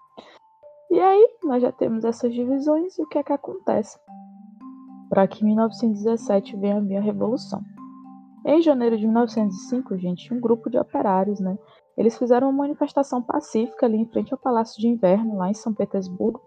e 0.89 1.00
aí, 1.00 1.29
nós 1.43 1.62
já 1.62 1.72
temos 1.72 2.03
essas 2.03 2.34
divisões 2.34 2.98
e 2.98 3.03
o 3.03 3.08
que 3.08 3.17
é 3.17 3.24
que 3.24 3.34
acontece? 3.34 4.00
Para 5.10 5.27
que 5.27 5.43
em 5.43 5.48
1917 5.48 6.55
venha 6.58 6.77
a 6.77 6.81
minha 6.81 7.01
revolução. 7.01 7.62
Em 8.46 8.62
janeiro 8.62 8.98
de 8.98 9.05
1905, 9.05 9.98
gente, 9.98 10.34
um 10.34 10.39
grupo 10.39 10.69
de 10.69 10.77
operários, 10.77 11.39
né, 11.39 11.58
eles 11.98 12.17
fizeram 12.17 12.50
uma 12.50 12.63
manifestação 12.63 13.22
pacífica 13.22 13.86
ali 13.86 13.98
em 13.98 14.05
frente 14.05 14.34
ao 14.34 14.39
Palácio 14.39 14.79
de 14.79 14.88
Inverno, 14.88 15.38
lá 15.38 15.50
em 15.50 15.53
São 15.53 15.74
Petersburgo, 15.74 16.41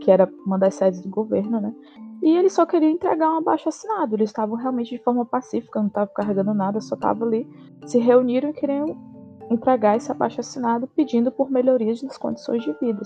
que 0.00 0.10
era 0.10 0.30
uma 0.46 0.58
das 0.58 0.74
sedes 0.74 1.00
do 1.02 1.10
governo, 1.10 1.60
né? 1.60 1.74
E 2.22 2.36
eles 2.36 2.52
só 2.52 2.64
queriam 2.64 2.92
entregar 2.92 3.32
um 3.32 3.38
abaixo 3.38 3.68
assinado. 3.68 4.14
Eles 4.14 4.30
estavam 4.30 4.56
realmente 4.56 4.90
de 4.96 5.02
forma 5.02 5.26
pacífica, 5.26 5.80
não 5.80 5.88
estavam 5.88 6.14
carregando 6.14 6.54
nada, 6.54 6.80
só 6.80 6.94
estavam 6.94 7.26
ali, 7.26 7.48
se 7.84 7.98
reuniram 7.98 8.50
e 8.50 8.52
queriam 8.52 8.96
entregar 9.50 9.96
esse 9.96 10.10
abaixo 10.12 10.40
assinado 10.40 10.86
pedindo 10.86 11.32
por 11.32 11.50
melhorias 11.50 12.00
nas 12.02 12.16
condições 12.16 12.62
de 12.62 12.72
vida. 12.74 13.02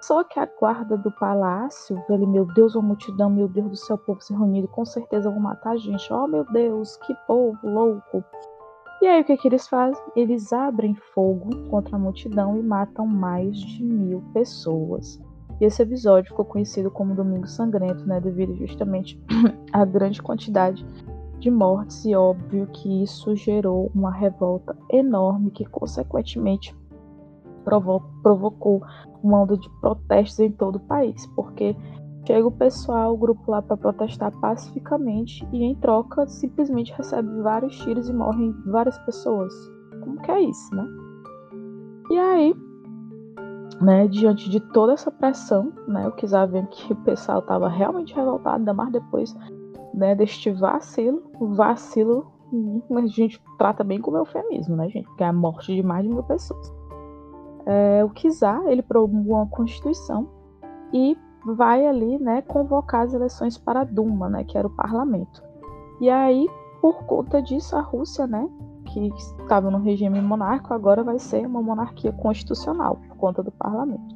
Só 0.00 0.24
que 0.24 0.40
a 0.40 0.46
guarda 0.46 0.96
do 0.96 1.10
palácio, 1.10 2.02
ele, 2.08 2.26
meu 2.26 2.46
Deus, 2.46 2.74
uma 2.74 2.88
multidão, 2.88 3.28
meu 3.28 3.46
Deus 3.46 3.68
do 3.68 3.76
céu, 3.76 3.98
povo 3.98 4.20
se 4.20 4.32
reunido, 4.32 4.66
com 4.68 4.84
certeza 4.84 5.30
vão 5.30 5.40
matar 5.40 5.72
a 5.72 5.76
gente. 5.76 6.12
Oh, 6.12 6.26
meu 6.26 6.44
Deus, 6.52 6.96
que 6.98 7.14
povo 7.26 7.58
louco. 7.62 8.24
E 9.02 9.06
aí 9.06 9.20
o 9.20 9.24
que, 9.24 9.36
que 9.36 9.48
eles 9.48 9.68
fazem? 9.68 10.02
Eles 10.16 10.52
abrem 10.52 10.94
fogo 10.94 11.50
contra 11.68 11.96
a 11.96 11.98
multidão 11.98 12.56
e 12.56 12.62
matam 12.62 13.06
mais 13.06 13.58
de 13.58 13.82
mil 13.82 14.22
pessoas. 14.32 15.20
E 15.60 15.64
esse 15.66 15.82
episódio 15.82 16.30
ficou 16.30 16.44
conhecido 16.44 16.90
como 16.90 17.14
Domingo 17.14 17.46
Sangrento, 17.46 18.06
né, 18.06 18.20
devido 18.20 18.54
justamente 18.56 19.20
à 19.72 19.84
grande 19.84 20.22
quantidade 20.22 20.84
de 21.38 21.50
mortes 21.50 22.04
e 22.04 22.14
óbvio 22.14 22.66
que 22.66 23.02
isso 23.02 23.34
gerou 23.34 23.90
uma 23.94 24.10
revolta 24.10 24.76
enorme 24.90 25.50
que 25.50 25.64
consequentemente 25.64 26.74
provo 27.60 28.02
provocou 28.22 28.82
uma 29.22 29.42
onda 29.42 29.56
de 29.56 29.68
protestos 29.80 30.40
em 30.40 30.50
todo 30.50 30.76
o 30.76 30.80
país, 30.80 31.26
porque 31.34 31.76
chega 32.26 32.46
o 32.46 32.52
pessoal, 32.52 33.14
o 33.14 33.18
grupo 33.18 33.50
lá 33.50 33.62
para 33.62 33.76
protestar 33.76 34.32
pacificamente 34.40 35.46
e 35.52 35.64
em 35.64 35.74
troca 35.76 36.26
simplesmente 36.26 36.92
recebe 36.92 37.40
vários 37.42 37.76
tiros 37.78 38.08
e 38.08 38.12
morrem 38.12 38.52
várias 38.66 38.98
pessoas. 39.00 39.52
Como 40.02 40.20
que 40.22 40.30
é 40.30 40.42
isso, 40.42 40.74
né? 40.74 40.86
E 42.10 42.18
aí, 42.18 42.54
né, 43.80 44.08
diante 44.08 44.50
de 44.50 44.60
toda 44.60 44.92
essa 44.92 45.10
pressão, 45.10 45.72
né, 45.86 46.08
o 46.08 46.46
vendo 46.48 46.68
que 46.68 46.92
o 46.92 46.96
pessoal 46.96 47.38
estava 47.38 47.68
realmente 47.68 48.14
revoltado, 48.14 48.58
ainda 48.58 48.74
mais 48.74 48.92
depois 48.92 49.34
né, 49.94 50.14
deste 50.14 50.50
vacilo, 50.50 51.22
vacilo, 51.40 52.26
a 52.96 53.06
gente 53.06 53.40
trata 53.58 53.84
bem 53.84 54.00
como 54.00 54.16
eufemismo, 54.16 54.76
né, 54.76 54.88
gente? 54.88 55.08
Que 55.16 55.22
é 55.22 55.26
a 55.26 55.32
morte 55.32 55.74
de 55.74 55.82
mais 55.82 56.02
de 56.02 56.08
mil 56.08 56.22
pessoas. 56.24 56.79
É, 57.72 58.04
o 58.04 58.10
Kizar, 58.10 58.64
ele 58.66 58.82
promulgou 58.82 59.36
uma 59.36 59.46
constituição 59.46 60.28
e 60.92 61.16
vai 61.46 61.86
ali, 61.86 62.18
né, 62.18 62.42
convocar 62.42 63.02
as 63.02 63.14
eleições 63.14 63.56
para 63.56 63.82
a 63.82 63.84
Duma, 63.84 64.28
né, 64.28 64.42
que 64.42 64.58
era 64.58 64.66
o 64.66 64.74
parlamento. 64.74 65.40
E 66.00 66.10
aí, 66.10 66.48
por 66.82 67.04
conta 67.04 67.40
disso, 67.40 67.76
a 67.76 67.80
Rússia, 67.80 68.26
né, 68.26 68.50
que 68.86 69.06
estava 69.14 69.70
no 69.70 69.78
regime 69.78 70.20
monárquico, 70.20 70.74
agora 70.74 71.04
vai 71.04 71.20
ser 71.20 71.46
uma 71.46 71.62
monarquia 71.62 72.10
constitucional, 72.10 72.96
por 73.06 73.16
conta 73.16 73.40
do 73.40 73.52
parlamento. 73.52 74.14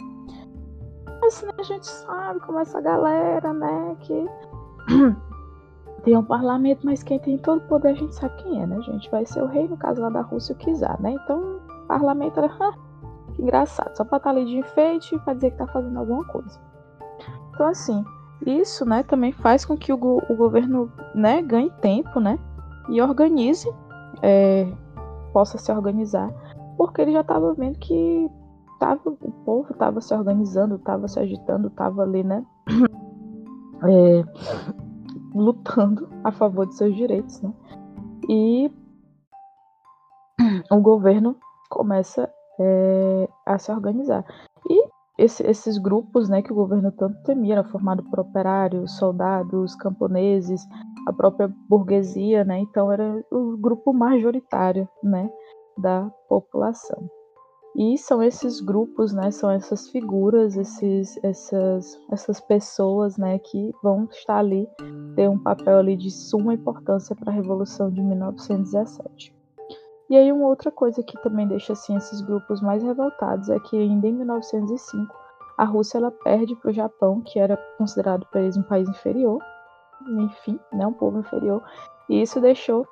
Assim, 1.25 1.46
a 1.56 1.62
gente 1.62 1.87
sabe 1.87 2.40
como 2.40 2.58
essa 2.58 2.80
galera, 2.80 3.52
né, 3.52 3.96
que 4.00 4.28
tem 6.02 6.16
um 6.16 6.25
parlamento, 6.25 6.84
mas 6.84 7.04
quem 7.04 7.20
tem 7.20 7.38
todo 7.38 7.58
o 7.58 7.68
poder 7.68 7.90
a 7.90 7.94
gente 7.94 8.16
sabe 8.16 8.34
quem 8.42 8.61
é, 8.61 8.66
né, 8.66 8.82
gente? 8.82 9.08
Vai 9.12 9.25
ser 9.25 9.44
o 9.44 9.46
rei, 9.46 9.68
no 9.68 9.76
caso 9.76 10.02
lá 10.02 10.11
da 10.11 10.23
Rússia, 10.23 10.56
o 10.56 10.58
Kizar, 10.58 11.00
né? 11.00 11.12
Então, 11.12 11.61
parlamento 11.87 12.40
era, 12.40 12.75
que 13.34 13.42
engraçado, 13.42 13.96
só 13.96 14.04
pra 14.04 14.18
estar 14.18 14.30
tá 14.32 14.36
ali 14.36 14.46
de 14.46 14.58
enfeite 14.58 15.14
e 15.14 15.18
pra 15.18 15.34
dizer 15.34 15.50
que 15.52 15.58
tá 15.58 15.66
fazendo 15.66 15.98
alguma 15.98 16.24
coisa. 16.24 16.60
Então, 17.54 17.66
assim, 17.66 18.04
isso, 18.46 18.84
né, 18.84 19.02
também 19.02 19.32
faz 19.32 19.64
com 19.64 19.76
que 19.76 19.92
o, 19.92 19.96
o 19.96 20.36
governo, 20.36 20.90
né, 21.14 21.40
ganhe 21.42 21.70
tempo, 21.80 22.20
né, 22.20 22.38
e 22.88 23.00
organize 23.00 23.70
é, 24.22 24.70
possa 25.32 25.56
se 25.58 25.72
organizar, 25.72 26.30
porque 26.76 27.00
ele 27.00 27.12
já 27.12 27.20
estava 27.20 27.54
vendo 27.54 27.78
que 27.78 28.28
tava, 28.78 29.00
o 29.04 29.32
povo 29.44 29.72
estava 29.72 30.00
se 30.00 30.14
organizando, 30.14 30.76
estava 30.76 31.08
se 31.08 31.18
agitando, 31.18 31.68
estava 31.68 32.02
ali, 32.02 32.22
né, 32.22 32.44
é, 33.84 34.24
lutando 35.34 36.08
a 36.22 36.30
favor 36.30 36.66
de 36.66 36.74
seus 36.74 36.94
direitos, 36.94 37.40
né, 37.40 37.52
e 38.28 38.70
o 40.70 40.80
governo 40.80 41.36
começa 41.70 42.30
é, 42.61 43.28
a 43.46 43.58
se 43.58 43.70
organizar. 43.73 44.25
E 44.68 44.88
esse, 45.16 45.46
esses 45.46 45.78
grupos 45.78 46.28
né, 46.28 46.42
que 46.42 46.52
o 46.52 46.56
governo 46.56 46.90
tanto 46.90 47.23
temia, 47.23 47.54
era 47.54 47.64
formado 47.64 48.02
por 48.04 48.20
operários, 48.20 48.96
soldados, 48.96 49.75
camponeses, 49.76 50.66
a 51.06 51.12
própria 51.12 51.52
burguesia, 51.68 52.44
né? 52.44 52.58
Então 52.58 52.90
era 52.90 53.25
o 53.30 53.56
grupo 53.56 53.92
majoritário, 53.92 54.88
né, 55.02 55.30
da 55.78 56.11
população. 56.28 57.08
E 57.76 57.99
são 57.99 58.23
esses 58.23 58.61
grupos, 58.61 59.12
né, 59.12 59.32
são 59.32 59.50
essas 59.50 59.90
figuras, 59.90 60.56
esses, 60.56 61.18
essas, 61.25 62.00
essas 62.11 62.40
pessoas, 62.40 63.16
né, 63.16 63.37
que 63.40 63.73
vão 63.82 64.04
estar 64.12 64.38
ali, 64.38 64.68
ter 65.16 65.28
um 65.28 65.38
papel 65.38 65.78
ali 65.78 65.96
de 65.96 66.08
suma 66.08 66.54
importância 66.54 67.16
para 67.16 67.32
a 67.32 67.34
Revolução 67.34 67.90
de 67.90 68.00
1917. 68.00 69.34
E 70.11 70.16
aí 70.16 70.30
uma 70.30 70.46
outra 70.46 70.70
coisa 70.70 71.02
que 71.02 71.20
também 71.23 71.49
deixa 71.49 71.73
assim 71.73 71.96
esses 71.96 72.20
grupos 72.20 72.61
mais 72.61 72.82
revoltados 72.82 73.49
é 73.49 73.58
que 73.58 73.76
ainda 73.76 74.06
em 74.06 74.12
1905 74.12 75.14
a 75.56 75.64
Rússia 75.64 75.99
ela 75.99 76.11
perde 76.11 76.54
para 76.56 76.70
o 76.70 76.75
Japão, 76.75 77.20
que 77.20 77.38
era 77.38 77.56
considerado 77.78 78.26
por 78.26 78.40
eles 78.40 78.56
um 78.56 78.62
país 78.62 78.88
inferior, 78.88 79.42
enfim, 80.06 80.58
né, 80.73 80.87
um 80.87 80.92
povo 80.92 81.20
inferior, 81.20 81.62
e 82.08 82.20
isso 82.20 82.40
deixou 82.40 82.87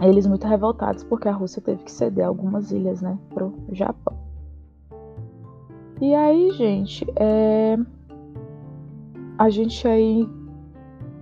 eles 0.00 0.26
muito 0.26 0.46
revoltados 0.46 1.04
porque 1.04 1.28
a 1.28 1.32
Rússia 1.32 1.62
teve 1.62 1.84
que 1.84 1.92
ceder 1.92 2.26
algumas 2.26 2.72
ilhas, 2.72 3.02
né, 3.02 3.18
pro 3.28 3.54
Japão. 3.72 4.16
E 6.00 6.14
aí, 6.14 6.50
gente, 6.52 7.06
é... 7.16 7.76
a 9.38 9.48
gente 9.48 9.86
aí 9.86 10.28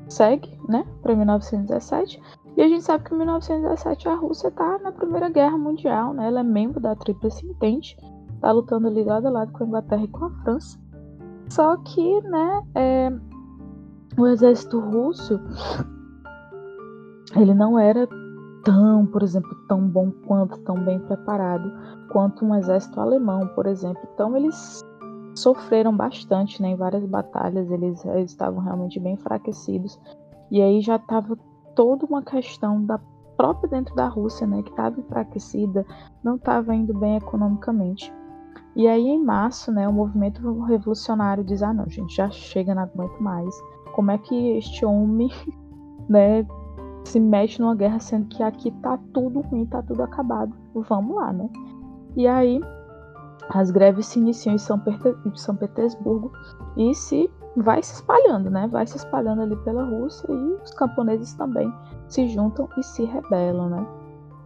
segue, 0.08 0.58
né, 0.68 0.86
para 1.02 1.14
1917. 1.14 2.20
E 2.56 2.62
a 2.62 2.68
gente 2.68 2.84
sabe 2.84 3.04
que 3.04 3.14
em 3.14 3.18
1917 3.18 4.08
a 4.08 4.14
Rússia 4.14 4.48
está 4.48 4.78
na 4.78 4.92
Primeira 4.92 5.28
Guerra 5.28 5.58
Mundial, 5.58 6.14
né? 6.14 6.28
Ela 6.28 6.40
é 6.40 6.44
membro 6.44 6.80
da 6.80 6.94
Tríplice 6.94 7.46
Entente, 7.46 7.96
está 8.34 8.52
lutando 8.52 8.86
ali 8.86 9.02
lado 9.02 9.26
a 9.26 9.30
lado 9.30 9.52
com 9.52 9.64
a 9.64 9.66
Inglaterra 9.66 10.04
e 10.04 10.08
com 10.08 10.24
a 10.26 10.30
França. 10.42 10.78
Só 11.48 11.76
que, 11.78 12.20
né, 12.22 12.62
é, 12.74 13.12
o 14.16 14.26
exército 14.26 14.78
russo 14.78 15.40
ele 17.36 17.54
não 17.54 17.78
era 17.78 18.08
tão, 18.64 19.06
por 19.06 19.22
exemplo, 19.22 19.54
tão 19.68 19.86
bom 19.86 20.10
quanto, 20.26 20.58
tão 20.60 20.76
bem 20.76 20.98
preparado 21.00 21.70
quanto 22.10 22.44
um 22.44 22.54
exército 22.54 23.00
alemão, 23.00 23.48
por 23.48 23.66
exemplo. 23.66 24.00
Então 24.14 24.36
eles 24.36 24.82
sofreram 25.34 25.94
bastante, 25.96 26.62
né, 26.62 26.68
em 26.68 26.76
várias 26.76 27.04
batalhas, 27.04 27.70
eles, 27.70 28.04
eles 28.04 28.30
estavam 28.30 28.62
realmente 28.62 29.00
bem 29.00 29.14
enfraquecidos. 29.14 29.98
E 30.50 30.62
aí 30.62 30.80
já 30.80 30.96
estava 30.96 31.36
toda 31.74 32.06
uma 32.06 32.22
questão 32.22 32.84
da 32.84 32.98
própria 33.36 33.68
dentro 33.68 33.94
da 33.94 34.06
Rússia, 34.06 34.46
né, 34.46 34.62
que 34.62 34.70
estava 34.70 34.98
enfraquecida, 34.98 35.84
não 36.22 36.36
estava 36.36 36.74
indo 36.74 36.96
bem 36.96 37.16
economicamente. 37.16 38.12
E 38.76 38.86
aí 38.88 39.06
em 39.06 39.22
março, 39.22 39.72
né, 39.72 39.88
o 39.88 39.92
movimento 39.92 40.40
revolucionário 40.64 41.44
diz: 41.44 41.62
"Ah, 41.62 41.72
não, 41.72 41.88
gente, 41.88 42.14
já 42.14 42.30
chega, 42.30 42.74
não 42.74 42.82
aguento 42.82 43.20
mais 43.20 43.54
como 43.94 44.10
é 44.10 44.18
que 44.18 44.34
este 44.56 44.84
homem, 44.84 45.30
né, 46.08 46.44
se 47.04 47.20
mexe 47.20 47.60
numa 47.60 47.76
guerra 47.76 48.00
sendo 48.00 48.26
que 48.26 48.42
aqui 48.42 48.70
tá 48.82 48.98
tudo 49.12 49.40
ruim, 49.40 49.66
tá 49.66 49.82
tudo 49.82 50.02
acabado. 50.02 50.52
Vamos 50.74 51.14
lá, 51.14 51.32
né? 51.32 51.48
E 52.16 52.26
aí 52.26 52.60
as 53.50 53.70
greves 53.70 54.06
se 54.06 54.18
iniciam 54.18 54.54
em 54.54 54.58
São, 54.58 54.80
São 55.34 55.56
Petersburgo 55.56 56.32
e 56.76 56.94
se 56.94 57.30
vai 57.56 57.82
se 57.82 57.94
espalhando, 57.94 58.50
né? 58.50 58.68
Vai 58.68 58.86
se 58.86 58.96
espalhando 58.96 59.42
ali 59.42 59.56
pela 59.56 59.84
Rússia 59.84 60.26
e 60.30 60.62
os 60.62 60.70
camponeses 60.72 61.34
também 61.34 61.72
se 62.08 62.28
juntam 62.28 62.68
e 62.76 62.82
se 62.82 63.04
rebelam, 63.04 63.68
né? 63.68 63.86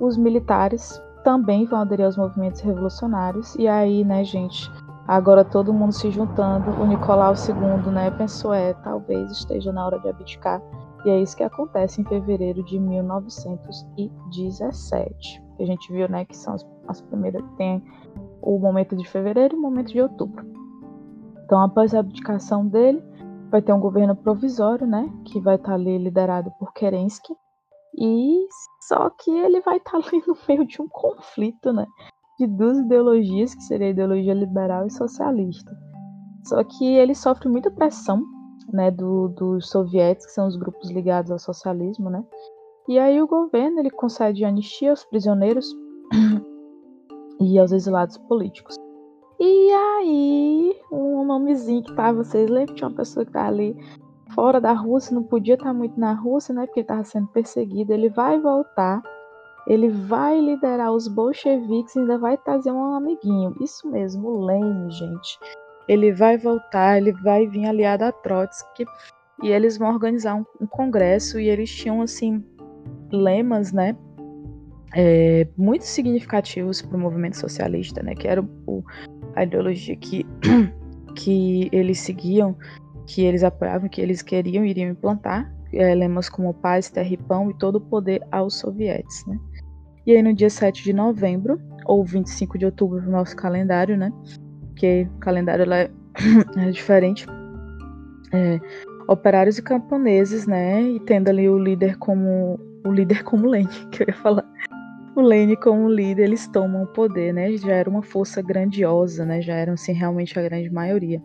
Os 0.00 0.16
militares 0.16 1.02
também 1.24 1.66
vão 1.66 1.80
aderir 1.80 2.06
aos 2.06 2.16
movimentos 2.16 2.60
revolucionários 2.60 3.54
e 3.56 3.66
aí, 3.66 4.04
né, 4.04 4.24
gente, 4.24 4.70
Agora 5.08 5.42
todo 5.42 5.72
mundo 5.72 5.92
se 5.92 6.10
juntando, 6.10 6.70
o 6.70 6.86
Nicolau 6.86 7.32
II, 7.32 7.90
né, 7.90 8.10
pensou, 8.10 8.52
é, 8.52 8.74
talvez 8.74 9.30
esteja 9.30 9.72
na 9.72 9.86
hora 9.86 9.98
de 9.98 10.06
abdicar. 10.06 10.60
E 11.02 11.08
é 11.08 11.18
isso 11.18 11.34
que 11.34 11.42
acontece 11.42 12.02
em 12.02 12.04
fevereiro 12.04 12.62
de 12.62 12.78
1917. 12.78 15.42
A 15.58 15.64
gente 15.64 15.90
viu, 15.90 16.06
né, 16.10 16.26
que 16.26 16.36
são 16.36 16.52
as, 16.52 16.68
as 16.88 17.00
primeiras, 17.00 17.42
tem 17.56 17.82
o 18.42 18.58
momento 18.58 18.96
de 18.96 19.08
fevereiro 19.08 19.54
e 19.54 19.58
o 19.58 19.62
momento 19.62 19.92
de 19.92 20.00
outubro. 20.00 20.46
Então, 21.44 21.62
após 21.62 21.94
a 21.94 22.00
abdicação 22.00 22.66
dele, 22.66 23.02
vai 23.50 23.62
ter 23.62 23.72
um 23.72 23.80
governo 23.80 24.14
provisório, 24.14 24.86
né, 24.86 25.10
que 25.24 25.40
vai 25.40 25.56
estar 25.56 25.74
ali 25.74 25.98
liderado 25.98 26.50
por 26.58 26.72
Kerensky. 26.72 27.34
E 27.98 28.46
só 28.82 29.10
que 29.10 29.30
ele 29.30 29.60
vai 29.60 29.78
estar 29.78 29.96
ali 29.96 30.22
no 30.26 30.36
meio 30.48 30.66
de 30.66 30.80
um 30.80 30.88
conflito, 30.88 31.72
né? 31.72 31.86
de 32.38 32.46
duas 32.46 32.78
ideologias, 32.78 33.54
que 33.54 33.62
seria 33.62 33.88
a 33.88 33.90
ideologia 33.90 34.32
liberal 34.32 34.86
e 34.86 34.90
socialista. 34.90 35.76
Só 36.44 36.62
que 36.62 36.84
ele 36.84 37.14
sofre 37.14 37.48
muita 37.48 37.70
pressão 37.70 38.22
né, 38.72 38.90
do, 38.90 39.28
dos 39.28 39.68
soviéticos, 39.68 40.26
que 40.26 40.32
são 40.32 40.46
os 40.46 40.56
grupos 40.56 40.90
ligados 40.90 41.32
ao 41.32 41.38
socialismo, 41.38 42.08
né? 42.08 42.24
E 42.88 42.98
aí 42.98 43.20
o 43.20 43.26
governo 43.26 43.80
ele 43.80 43.90
concede 43.90 44.44
anistia 44.44 44.90
aos 44.90 45.04
prisioneiros 45.04 45.66
e 47.40 47.58
aos 47.58 47.72
exilados 47.72 48.16
políticos. 48.18 48.76
E 49.40 49.70
aí, 49.70 50.76
um 50.90 51.24
nomezinho 51.24 51.82
que 51.82 51.94
tá, 51.94 52.12
vocês 52.12 52.50
lembram? 52.50 52.74
Tinha 52.74 52.88
uma 52.88 52.96
pessoa 52.96 53.24
que 53.24 53.32
tá 53.32 53.46
ali 53.46 53.76
fora 54.34 54.60
da 54.60 54.72
Rússia, 54.72 55.14
não 55.14 55.22
podia 55.22 55.54
estar 55.54 55.66
tá 55.66 55.74
muito 55.74 55.98
na 55.98 56.12
Rússia, 56.12 56.52
né? 56.52 56.66
Porque 56.66 56.80
ele 56.80 56.86
tava 56.86 57.04
sendo 57.04 57.28
perseguido. 57.28 57.92
Ele 57.92 58.08
vai 58.08 58.40
voltar, 58.40 59.00
ele 59.66 59.90
vai 59.90 60.40
liderar 60.40 60.92
os 60.92 61.06
bolcheviques 61.06 61.94
e 61.94 62.00
ainda 62.00 62.18
vai 62.18 62.36
trazer 62.36 62.72
um 62.72 62.94
amiguinho. 62.94 63.54
Isso 63.60 63.88
mesmo, 63.88 64.28
o 64.28 64.44
Lenin, 64.44 64.90
gente. 64.90 65.38
Ele 65.86 66.12
vai 66.12 66.36
voltar, 66.36 66.98
ele 66.98 67.12
vai 67.12 67.46
vir 67.46 67.66
aliado 67.66 68.04
a 68.04 68.12
Trotsky 68.12 68.84
e 69.42 69.48
eles 69.48 69.78
vão 69.78 69.92
organizar 69.92 70.34
um, 70.34 70.44
um 70.60 70.66
congresso 70.66 71.38
e 71.38 71.48
eles 71.48 71.70
tinham, 71.70 72.02
assim, 72.02 72.44
lemas, 73.12 73.72
né? 73.72 73.96
É, 74.94 75.46
muito 75.56 75.84
significativos 75.84 76.80
para 76.80 76.96
o 76.96 77.00
movimento 77.00 77.36
socialista, 77.36 78.02
né? 78.02 78.14
Que 78.14 78.26
era 78.28 78.42
o, 78.66 78.84
a 79.34 79.44
ideologia 79.44 79.96
que, 79.96 80.26
que 81.14 81.68
eles 81.72 82.00
seguiam, 82.00 82.56
que 83.06 83.22
eles 83.22 83.44
apoiavam, 83.44 83.88
que 83.88 84.00
eles 84.00 84.22
queriam 84.22 84.64
e 84.64 84.70
iriam 84.70 84.90
implantar. 84.90 85.52
É, 85.70 85.94
lemas 85.94 86.30
como 86.30 86.54
paz, 86.54 86.88
terra 86.88 87.10
e 87.12 87.16
pão 87.18 87.50
e 87.50 87.54
todo 87.54 87.76
o 87.76 87.80
poder 87.80 88.22
aos 88.32 88.58
sovietes, 88.58 89.26
né? 89.26 89.38
E 90.06 90.16
aí 90.16 90.22
no 90.22 90.32
dia 90.32 90.48
7 90.48 90.82
de 90.82 90.94
novembro, 90.94 91.60
ou 91.84 92.02
25 92.02 92.56
de 92.56 92.64
outubro 92.64 93.02
no 93.02 93.10
nosso 93.10 93.36
calendário, 93.36 93.94
né? 93.94 94.10
Porque 94.68 95.06
o 95.16 95.18
calendário 95.18 95.70
é, 95.70 95.90
é 96.56 96.70
diferente. 96.70 97.26
É, 98.32 98.58
operários 99.06 99.58
e 99.58 99.62
camponeses, 99.62 100.46
né? 100.46 100.82
E 100.82 101.00
tendo 101.00 101.28
ali 101.28 101.46
o 101.48 101.58
líder 101.58 101.98
como 101.98 102.58
o 102.86 102.92
líder 102.92 103.22
como 103.24 103.46
Lenin, 103.46 103.68
que 103.92 104.02
eu 104.02 104.06
ia 104.08 104.14
falar 104.14 104.44
o 105.14 105.20
Lane 105.20 105.56
como 105.56 105.88
líder, 105.88 106.24
eles 106.24 106.46
tomam 106.48 106.84
o 106.84 106.86
poder, 106.86 107.32
né? 107.32 107.56
Já 107.56 107.72
era 107.72 107.90
uma 107.90 108.02
força 108.02 108.40
grandiosa, 108.40 109.24
né? 109.24 109.40
Já 109.40 109.54
eram, 109.54 109.74
assim, 109.74 109.92
realmente 109.92 110.38
a 110.38 110.42
grande 110.42 110.70
maioria. 110.70 111.22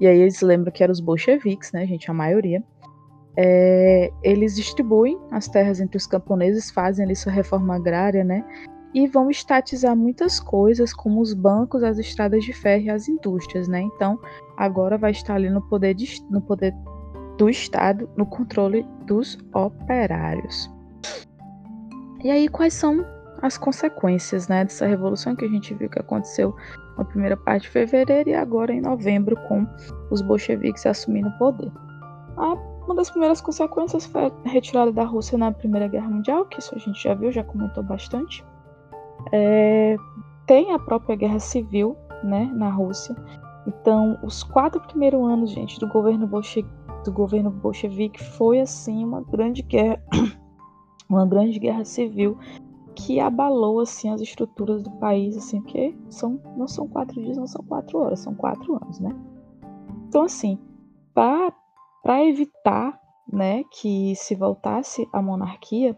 E 0.00 0.06
aí 0.06 0.20
eles 0.20 0.40
lembram 0.40 0.72
que 0.72 0.82
eram 0.82 0.92
os 0.92 1.00
bolcheviques, 1.00 1.72
né, 1.72 1.86
gente? 1.86 2.10
A 2.10 2.14
maioria. 2.14 2.62
É, 3.38 4.10
eles 4.22 4.56
distribuem 4.56 5.18
as 5.30 5.46
terras 5.46 5.80
entre 5.80 5.96
os 5.96 6.06
camponeses, 6.06 6.70
fazem 6.70 7.04
ali 7.04 7.14
sua 7.14 7.32
reforma 7.32 7.76
agrária, 7.76 8.24
né? 8.24 8.44
E 8.94 9.06
vão 9.06 9.30
estatizar 9.30 9.94
muitas 9.94 10.40
coisas, 10.40 10.92
como 10.92 11.20
os 11.20 11.34
bancos, 11.34 11.82
as 11.82 11.98
estradas 11.98 12.44
de 12.44 12.52
ferro 12.52 12.84
e 12.84 12.90
as 12.90 13.08
indústrias, 13.08 13.68
né? 13.68 13.80
Então, 13.82 14.18
agora 14.56 14.96
vai 14.96 15.10
estar 15.10 15.34
ali 15.34 15.50
no 15.50 15.60
poder, 15.68 15.94
de, 15.94 16.22
no 16.30 16.40
poder 16.40 16.74
do 17.36 17.50
Estado, 17.50 18.08
no 18.16 18.24
controle 18.24 18.86
dos 19.04 19.38
operários. 19.54 20.70
E 22.24 22.30
aí, 22.30 22.48
quais 22.48 22.72
são 22.72 23.04
as 23.42 23.58
consequências 23.58 24.48
né, 24.48 24.64
dessa 24.64 24.86
revolução 24.86 25.36
que 25.36 25.44
a 25.44 25.48
gente 25.48 25.74
viu 25.74 25.88
que 25.88 25.98
aconteceu 25.98 26.54
na 26.96 27.04
primeira 27.04 27.36
parte 27.36 27.62
de 27.62 27.68
fevereiro 27.68 28.30
e 28.30 28.34
agora 28.34 28.72
em 28.72 28.80
novembro 28.80 29.36
com 29.48 29.66
os 30.10 30.22
bolcheviques 30.22 30.86
assumindo 30.86 31.28
o 31.28 31.38
poder. 31.38 31.70
A, 32.36 32.54
uma 32.84 32.94
das 32.94 33.10
primeiras 33.10 33.40
consequências 33.40 34.06
foi 34.06 34.26
a 34.26 34.48
retirada 34.48 34.92
da 34.92 35.04
Rússia 35.04 35.36
na 35.36 35.52
Primeira 35.52 35.88
Guerra 35.88 36.08
Mundial, 36.08 36.46
que 36.46 36.60
isso 36.60 36.74
a 36.74 36.78
gente 36.78 37.02
já 37.02 37.14
viu, 37.14 37.32
já 37.32 37.42
comentou 37.42 37.82
bastante. 37.82 38.44
É, 39.32 39.96
tem 40.46 40.72
a 40.72 40.78
própria 40.78 41.16
guerra 41.16 41.40
civil 41.40 41.96
né, 42.22 42.50
na 42.54 42.70
Rússia. 42.70 43.16
Então, 43.66 44.18
os 44.22 44.44
quatro 44.44 44.80
primeiros 44.80 45.20
anos, 45.20 45.50
gente, 45.50 45.80
do 45.80 45.88
governo, 45.88 46.26
bolche, 46.26 46.64
do 47.04 47.12
governo 47.12 47.50
bolchevique 47.50 48.22
foi 48.22 48.60
assim 48.60 49.04
uma 49.04 49.22
grande 49.22 49.62
guerra, 49.62 50.00
uma 51.10 51.26
grande 51.26 51.58
guerra 51.58 51.84
civil 51.84 52.38
que 52.96 53.20
abalou 53.20 53.80
assim 53.80 54.08
as 54.08 54.20
estruturas 54.20 54.82
do 54.82 54.90
país, 54.92 55.36
assim, 55.36 55.60
porque 55.60 55.94
são, 56.08 56.40
não 56.56 56.66
são 56.66 56.88
quatro 56.88 57.22
dias, 57.22 57.36
não 57.36 57.46
são 57.46 57.62
quatro 57.62 57.98
horas, 57.98 58.20
são 58.20 58.34
quatro 58.34 58.74
anos, 58.74 58.98
né? 58.98 59.14
Então, 60.08 60.22
assim, 60.22 60.58
para 61.12 62.24
evitar 62.24 62.98
né, 63.30 63.62
que 63.70 64.14
se 64.16 64.34
voltasse 64.34 65.06
a 65.12 65.20
monarquia, 65.20 65.96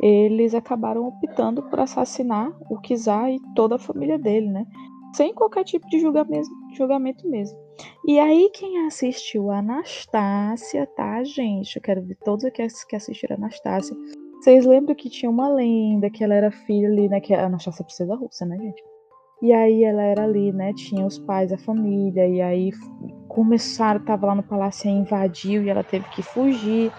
eles 0.00 0.52
acabaram 0.52 1.06
optando 1.06 1.62
por 1.62 1.78
assassinar 1.78 2.52
o 2.68 2.80
czar 2.80 3.30
e 3.30 3.40
toda 3.54 3.76
a 3.76 3.78
família 3.78 4.18
dele, 4.18 4.50
né? 4.50 4.66
Sem 5.14 5.32
qualquer 5.32 5.62
tipo 5.62 5.86
de 5.88 6.00
julgamento, 6.00 6.48
julgamento 6.74 7.28
mesmo. 7.28 7.56
E 8.06 8.18
aí, 8.18 8.50
quem 8.52 8.86
assistiu 8.86 9.50
Anastácia, 9.50 10.86
tá, 10.96 11.22
gente? 11.22 11.76
Eu 11.76 11.82
quero 11.82 12.02
ver 12.02 12.16
todos 12.24 12.44
aqueles 12.44 12.82
que 12.84 12.96
assistiram 12.96 13.36
Anastácia 13.36 13.96
vocês 14.42 14.66
lembram 14.66 14.92
que 14.96 15.08
tinha 15.08 15.30
uma 15.30 15.48
lenda 15.48 16.10
que 16.10 16.24
ela 16.24 16.34
era 16.34 16.50
filha 16.50 16.88
ali, 16.88 17.08
né? 17.08 17.20
Que 17.20 17.32
a 17.32 17.46
Anastácia 17.46 17.84
Princesa 17.84 18.16
Russa, 18.16 18.44
né, 18.44 18.58
gente? 18.58 18.82
E 19.40 19.52
aí 19.52 19.84
ela 19.84 20.02
era 20.02 20.24
ali, 20.24 20.52
né? 20.52 20.72
Tinha 20.74 21.06
os 21.06 21.16
pais, 21.16 21.52
a 21.52 21.58
família, 21.58 22.26
e 22.26 22.42
aí 22.42 22.72
começaram, 23.28 24.04
tava 24.04 24.26
lá 24.26 24.34
no 24.34 24.42
palácio 24.42 24.90
e 24.90 24.92
invadiu, 24.92 25.62
e 25.62 25.68
ela 25.68 25.84
teve 25.84 26.08
que 26.08 26.24
fugir, 26.24 26.92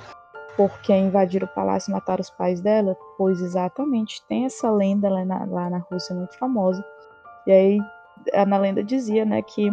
porque 0.56 0.96
invadiram 0.96 1.46
o 1.46 1.54
palácio 1.54 1.92
e 1.92 1.94
mataram 1.94 2.22
os 2.22 2.30
pais 2.30 2.62
dela. 2.62 2.96
Pois 3.18 3.42
exatamente, 3.42 4.26
tem 4.30 4.46
essa 4.46 4.72
lenda 4.72 5.10
lá 5.10 5.26
na, 5.26 5.44
lá 5.44 5.70
na 5.70 5.80
Rússia 5.80 6.16
muito 6.16 6.40
famosa. 6.40 6.82
E 7.46 7.52
aí 7.52 7.80
na 8.48 8.58
lenda 8.58 8.82
dizia, 8.82 9.26
né, 9.26 9.42
que 9.42 9.70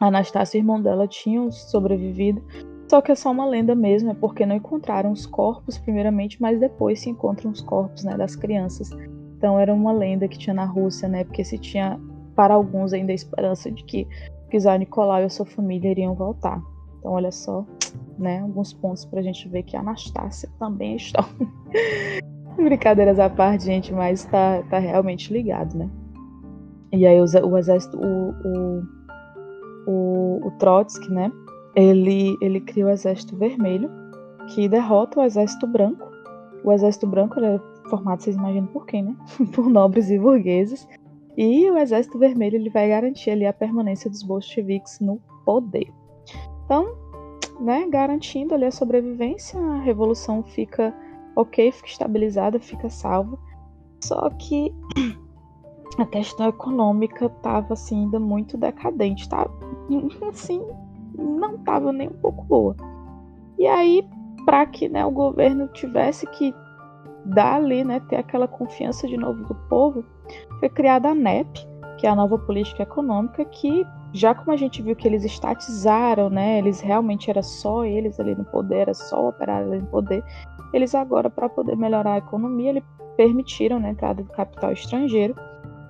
Anastácia 0.00 0.56
e 0.56 0.60
o 0.60 0.62
irmão 0.62 0.80
dela 0.80 1.06
tinham 1.06 1.50
sobrevivido 1.50 2.42
só 2.88 3.02
que 3.02 3.12
é 3.12 3.14
só 3.14 3.30
uma 3.30 3.46
lenda 3.46 3.74
mesmo, 3.74 4.10
é 4.10 4.14
porque 4.14 4.46
não 4.46 4.56
encontraram 4.56 5.12
os 5.12 5.26
corpos 5.26 5.76
primeiramente, 5.76 6.40
mas 6.40 6.58
depois 6.58 7.00
se 7.00 7.10
encontram 7.10 7.50
os 7.50 7.60
corpos 7.60 8.02
né, 8.02 8.16
das 8.16 8.34
crianças. 8.34 8.90
Então 9.36 9.58
era 9.58 9.72
uma 9.72 9.92
lenda 9.92 10.26
que 10.26 10.38
tinha 10.38 10.54
na 10.54 10.64
Rússia, 10.64 11.08
né? 11.08 11.22
Porque 11.22 11.44
se 11.44 11.58
tinha 11.58 12.00
para 12.34 12.54
alguns 12.54 12.92
ainda 12.92 13.12
a 13.12 13.14
esperança 13.14 13.70
de 13.70 13.84
que 13.84 14.08
o 14.52 14.58
czar 14.58 14.78
Nicolau 14.78 15.20
e 15.20 15.24
a 15.24 15.28
sua 15.28 15.44
família 15.44 15.90
iriam 15.90 16.14
voltar. 16.14 16.60
Então 16.98 17.12
olha 17.12 17.30
só, 17.30 17.64
né? 18.18 18.40
Alguns 18.40 18.72
pontos 18.72 19.04
para 19.04 19.20
a 19.20 19.22
gente 19.22 19.48
ver 19.48 19.62
que 19.64 19.76
a 19.76 19.80
Anastácia 19.80 20.48
também 20.58 20.96
está. 20.96 21.28
Brincadeiras 22.56 23.20
à 23.20 23.30
parte, 23.30 23.64
gente, 23.64 23.92
mas 23.92 24.24
tá, 24.24 24.62
tá 24.68 24.78
realmente 24.78 25.32
ligado, 25.32 25.76
né? 25.76 25.88
E 26.92 27.06
aí 27.06 27.20
o, 27.20 27.24
o 27.24 27.58
exército, 27.58 27.96
o, 27.96 28.30
o, 28.30 28.82
o, 29.86 30.46
o 30.48 30.50
Trotsky, 30.58 31.12
né? 31.12 31.30
Ele, 31.82 32.36
ele 32.40 32.60
cria 32.60 32.86
o 32.86 32.90
Exército 32.90 33.36
Vermelho, 33.36 33.90
que 34.48 34.68
derrota 34.68 35.20
o 35.20 35.22
Exército 35.22 35.66
Branco. 35.66 36.08
O 36.64 36.72
Exército 36.72 37.06
Branco 37.06 37.38
era 37.38 37.62
formado, 37.88 38.22
vocês 38.22 38.36
imaginam 38.36 38.66
por 38.66 38.84
quem, 38.86 39.02
né? 39.02 39.16
por 39.54 39.68
nobres 39.68 40.10
e 40.10 40.18
burgueses. 40.18 40.88
E 41.36 41.70
o 41.70 41.78
Exército 41.78 42.18
Vermelho 42.18 42.56
ele 42.56 42.68
vai 42.68 42.88
garantir 42.88 43.30
ali 43.30 43.46
a 43.46 43.52
permanência 43.52 44.10
dos 44.10 44.22
bolcheviques 44.22 44.98
no 44.98 45.20
poder. 45.44 45.92
Então, 46.64 46.96
né, 47.60 47.86
garantindo 47.88 48.54
ali 48.54 48.64
a 48.64 48.72
sobrevivência, 48.72 49.58
a 49.58 49.78
revolução 49.78 50.42
fica 50.42 50.92
ok, 51.36 51.70
fica 51.70 51.88
estabilizada, 51.88 52.58
fica 52.58 52.90
salva. 52.90 53.38
Só 54.02 54.28
que 54.30 54.74
a 55.96 56.04
questão 56.06 56.48
econômica 56.48 57.26
estava 57.26 57.74
assim, 57.74 58.02
ainda 58.02 58.18
muito 58.18 58.56
decadente, 58.56 59.28
tá? 59.28 59.48
Assim, 60.28 60.60
não 61.16 61.56
estava 61.56 61.92
nem 61.92 62.08
um 62.08 62.20
pouco 62.20 62.44
boa. 62.44 62.76
E 63.58 63.66
aí, 63.66 64.06
para 64.44 64.66
que 64.66 64.88
né, 64.88 65.04
o 65.04 65.10
governo 65.10 65.68
tivesse 65.68 66.26
que 66.26 66.54
dar 67.24 67.56
ali, 67.56 67.84
né, 67.84 68.00
ter 68.08 68.16
aquela 68.16 68.48
confiança 68.48 69.06
de 69.06 69.16
novo 69.16 69.44
do 69.44 69.54
povo, 69.68 70.04
foi 70.60 70.68
criada 70.68 71.10
a 71.10 71.14
NEP, 71.14 71.66
que 71.98 72.06
é 72.06 72.10
a 72.10 72.14
nova 72.14 72.38
política 72.38 72.82
econômica, 72.82 73.44
que 73.44 73.84
já 74.12 74.34
como 74.34 74.52
a 74.52 74.56
gente 74.56 74.80
viu 74.80 74.96
que 74.96 75.06
eles 75.06 75.24
estatizaram, 75.24 76.30
né, 76.30 76.58
eles 76.58 76.80
realmente 76.80 77.28
era 77.28 77.42
só 77.42 77.84
eles 77.84 78.18
ali 78.18 78.34
no 78.34 78.44
poder, 78.44 78.78
era 78.82 78.94
só 78.94 79.24
o 79.24 79.28
operário 79.28 79.68
ali 79.68 79.80
no 79.80 79.86
poder, 79.88 80.24
eles 80.72 80.94
agora 80.94 81.28
para 81.28 81.48
poder 81.48 81.76
melhorar 81.76 82.14
a 82.14 82.18
economia, 82.18 82.70
eles 82.70 82.84
permitiram 83.16 83.78
né, 83.78 83.88
a 83.88 83.92
entrada 83.92 84.22
de 84.22 84.30
capital 84.30 84.72
estrangeiro 84.72 85.34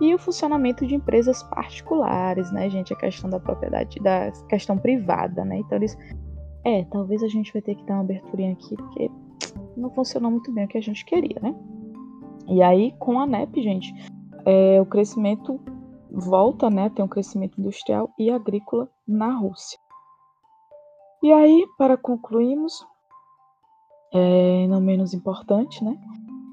e 0.00 0.14
o 0.14 0.18
funcionamento 0.18 0.86
de 0.86 0.94
empresas 0.94 1.42
particulares, 1.44 2.50
né, 2.52 2.70
gente? 2.70 2.92
A 2.92 2.96
questão 2.96 3.28
da 3.28 3.40
propriedade, 3.40 3.98
da 4.00 4.30
questão 4.48 4.78
privada, 4.78 5.44
né? 5.44 5.58
Então 5.58 5.78
eles. 5.78 5.96
É, 6.64 6.84
talvez 6.84 7.22
a 7.22 7.28
gente 7.28 7.52
vai 7.52 7.62
ter 7.62 7.74
que 7.74 7.84
dar 7.84 7.94
uma 7.94 8.02
aberturinha 8.02 8.52
aqui, 8.52 8.76
porque 8.76 9.10
não 9.76 9.90
funcionou 9.90 10.30
muito 10.30 10.52
bem 10.52 10.64
o 10.64 10.68
que 10.68 10.78
a 10.78 10.82
gente 10.82 11.04
queria, 11.04 11.38
né? 11.40 11.54
E 12.48 12.62
aí, 12.62 12.94
com 12.98 13.18
a 13.18 13.26
NEP, 13.26 13.62
gente, 13.62 13.94
é, 14.44 14.80
o 14.80 14.86
crescimento 14.86 15.60
volta, 16.10 16.70
né? 16.70 16.90
Tem 16.90 17.04
um 17.04 17.08
crescimento 17.08 17.60
industrial 17.60 18.10
e 18.18 18.30
agrícola 18.30 18.88
na 19.06 19.34
Rússia. 19.36 19.78
E 21.22 21.32
aí, 21.32 21.66
para 21.76 21.96
concluirmos, 21.96 22.86
é, 24.12 24.66
não 24.68 24.80
menos 24.80 25.14
importante, 25.14 25.82
né? 25.84 25.98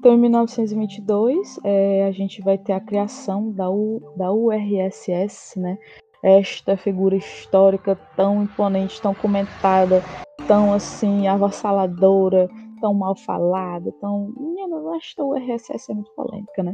Então, 0.06 0.14
em 0.14 0.20
1922, 0.20 1.58
é, 1.64 2.06
a 2.06 2.12
gente 2.12 2.40
vai 2.40 2.56
ter 2.56 2.74
a 2.74 2.80
criação 2.80 3.50
da, 3.50 3.68
U, 3.68 4.00
da 4.16 4.32
URSS, 4.32 5.58
né? 5.58 5.76
Esta 6.22 6.76
figura 6.76 7.16
histórica 7.16 7.98
tão 8.14 8.44
imponente, 8.44 9.02
tão 9.02 9.12
comentada, 9.12 10.00
tão 10.46 10.72
assim 10.72 11.26
avassaladora, 11.26 12.48
tão 12.80 12.94
mal 12.94 13.16
falada, 13.16 13.90
tão. 14.00 14.32
Eu 14.56 14.94
acho 14.94 15.16
que 15.16 15.22
o 15.22 15.34
RSS 15.34 15.90
é 15.90 15.94
muito 15.96 16.12
polêmica, 16.12 16.62
né? 16.62 16.72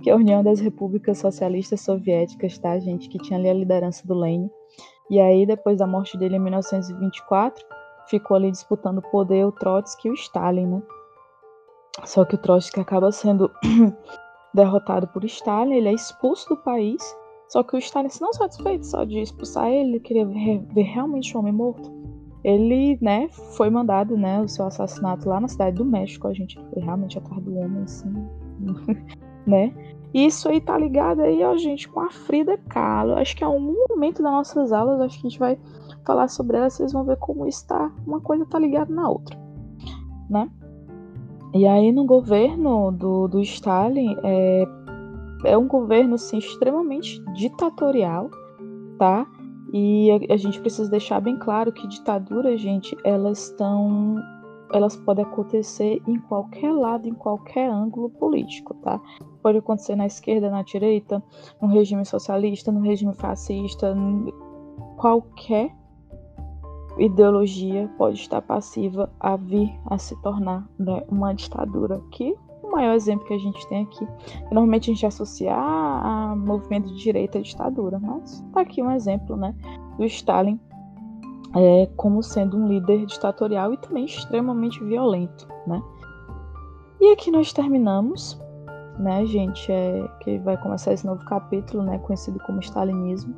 Que 0.00 0.10
é 0.10 0.12
a 0.12 0.16
União 0.16 0.44
das 0.44 0.60
Repúblicas 0.60 1.18
Socialistas 1.18 1.80
Soviéticas, 1.80 2.60
tá, 2.60 2.78
gente? 2.78 3.08
Que 3.08 3.18
tinha 3.18 3.40
ali 3.40 3.48
a 3.48 3.54
liderança 3.54 4.06
do 4.06 4.14
Lenin. 4.14 4.48
E 5.10 5.18
aí, 5.18 5.44
depois 5.44 5.78
da 5.78 5.86
morte 5.88 6.16
dele 6.16 6.36
em 6.36 6.40
1924, 6.40 7.66
ficou 8.06 8.36
ali 8.36 8.52
disputando 8.52 8.98
o 8.98 9.10
poder 9.10 9.44
o 9.44 9.50
Trotsky 9.50 10.06
e 10.06 10.10
o 10.12 10.14
Stalin, 10.14 10.66
né? 10.68 10.82
Só 12.04 12.24
que 12.24 12.34
o 12.34 12.38
Trotsky 12.38 12.80
acaba 12.80 13.10
sendo 13.12 13.50
derrotado 14.54 15.06
por 15.08 15.24
Stalin, 15.24 15.74
ele 15.74 15.88
é 15.88 15.92
expulso 15.92 16.48
do 16.48 16.56
país. 16.56 17.02
Só 17.48 17.62
que 17.62 17.76
o 17.76 17.78
Stalin, 17.78 18.08
se 18.08 18.20
não 18.20 18.32
satisfeito 18.32 18.86
só 18.86 19.04
de 19.04 19.20
expulsar 19.20 19.68
ele, 19.68 19.90
ele 19.90 20.00
queria 20.00 20.26
ver, 20.26 20.82
realmente 20.82 21.34
o 21.36 21.40
homem 21.40 21.52
morto 21.52 21.90
ele, 22.44 22.98
né, 23.02 23.28
foi 23.56 23.68
mandado, 23.68 24.16
né, 24.16 24.40
o 24.40 24.48
seu 24.48 24.66
assassinato 24.66 25.28
lá 25.28 25.40
na 25.40 25.48
cidade 25.48 25.76
do 25.76 25.84
México, 25.84 26.28
a 26.28 26.32
gente 26.32 26.58
foi 26.70 26.82
realmente 26.82 27.18
atrás 27.18 27.42
do 27.42 27.56
homem, 27.56 27.82
assim, 27.82 28.10
né? 29.46 29.74
Isso 30.14 30.48
aí 30.48 30.60
tá 30.60 30.78
ligado 30.78 31.20
aí, 31.20 31.42
ó, 31.44 31.56
gente, 31.56 31.86
com 31.88 32.00
a 32.00 32.10
Frida 32.10 32.56
Kahlo. 32.68 33.14
Acho 33.14 33.36
que 33.36 33.44
é 33.44 33.48
um 33.48 33.74
momento 33.90 34.22
das 34.22 34.32
nossas 34.32 34.72
aulas, 34.72 35.00
acho 35.00 35.20
que 35.20 35.26
a 35.26 35.30
gente 35.30 35.38
vai 35.38 35.58
falar 36.06 36.28
sobre 36.28 36.56
ela, 36.56 36.70
vocês 36.70 36.92
vão 36.92 37.04
ver 37.04 37.18
como 37.18 37.46
está, 37.46 37.92
uma 38.06 38.20
coisa 38.20 38.46
tá 38.46 38.58
ligada 38.58 38.92
na 38.92 39.08
outra, 39.08 39.38
né? 40.30 40.50
E 41.54 41.66
aí 41.66 41.92
no 41.92 42.04
governo 42.04 42.92
do, 42.92 43.26
do 43.26 43.40
Stalin, 43.40 44.16
é, 44.22 44.64
é 45.44 45.58
um 45.58 45.66
governo, 45.66 46.14
assim, 46.14 46.38
extremamente 46.38 47.22
ditatorial, 47.34 48.30
tá? 48.98 49.26
E 49.72 50.10
a, 50.10 50.34
a 50.34 50.36
gente 50.36 50.60
precisa 50.60 50.90
deixar 50.90 51.20
bem 51.20 51.38
claro 51.38 51.72
que 51.72 51.86
ditaduras, 51.86 52.60
gente, 52.60 52.96
elas 53.04 53.50
estão 53.50 54.16
elas 54.72 54.96
podem 54.96 55.24
acontecer 55.24 56.02
em 56.06 56.18
qualquer 56.18 56.72
lado, 56.72 57.08
em 57.08 57.14
qualquer 57.14 57.70
ângulo 57.70 58.10
político, 58.10 58.74
tá? 58.74 59.00
Pode 59.42 59.58
acontecer 59.58 59.96
na 59.96 60.06
esquerda, 60.06 60.50
na 60.50 60.62
direita, 60.62 61.22
no 61.60 61.68
regime 61.68 62.04
socialista, 62.04 62.70
no 62.70 62.80
regime 62.80 63.14
fascista, 63.14 63.96
qualquer 64.98 65.74
ideologia 66.98 67.88
pode 67.96 68.18
estar 68.18 68.42
passiva 68.42 69.10
a 69.20 69.36
vir 69.36 69.72
a 69.86 69.98
se 69.98 70.14
tornar 70.22 70.68
né, 70.78 71.02
uma 71.08 71.32
ditadura 71.32 72.00
que 72.10 72.34
o 72.62 72.70
maior 72.70 72.94
exemplo 72.94 73.26
que 73.26 73.34
a 73.34 73.38
gente 73.38 73.66
tem 73.68 73.84
aqui. 73.84 74.06
Normalmente 74.44 74.90
a 74.90 74.94
gente 74.94 75.06
associa 75.06 75.54
a, 75.54 76.32
a 76.32 76.36
movimento 76.36 76.88
de 76.88 76.98
direita 76.98 77.38
à 77.38 77.42
ditadura, 77.42 77.98
mas 77.98 78.44
tá 78.52 78.60
aqui 78.60 78.82
um 78.82 78.90
exemplo, 78.90 79.36
né, 79.36 79.54
do 79.96 80.04
Stalin 80.04 80.60
é, 81.54 81.88
como 81.96 82.22
sendo 82.22 82.56
um 82.56 82.68
líder 82.68 83.06
ditatorial 83.06 83.72
e 83.72 83.76
também 83.78 84.04
extremamente 84.04 84.82
violento, 84.84 85.48
né? 85.66 85.82
E 87.00 87.12
aqui 87.12 87.30
nós 87.30 87.52
terminamos, 87.52 88.40
né, 88.98 89.24
gente, 89.24 89.70
é, 89.70 90.06
que 90.20 90.38
vai 90.38 90.56
começar 90.56 90.92
esse 90.92 91.06
novo 91.06 91.24
capítulo, 91.24 91.82
né, 91.82 91.98
conhecido 91.98 92.38
como 92.40 92.60
Stalinismo. 92.60 93.34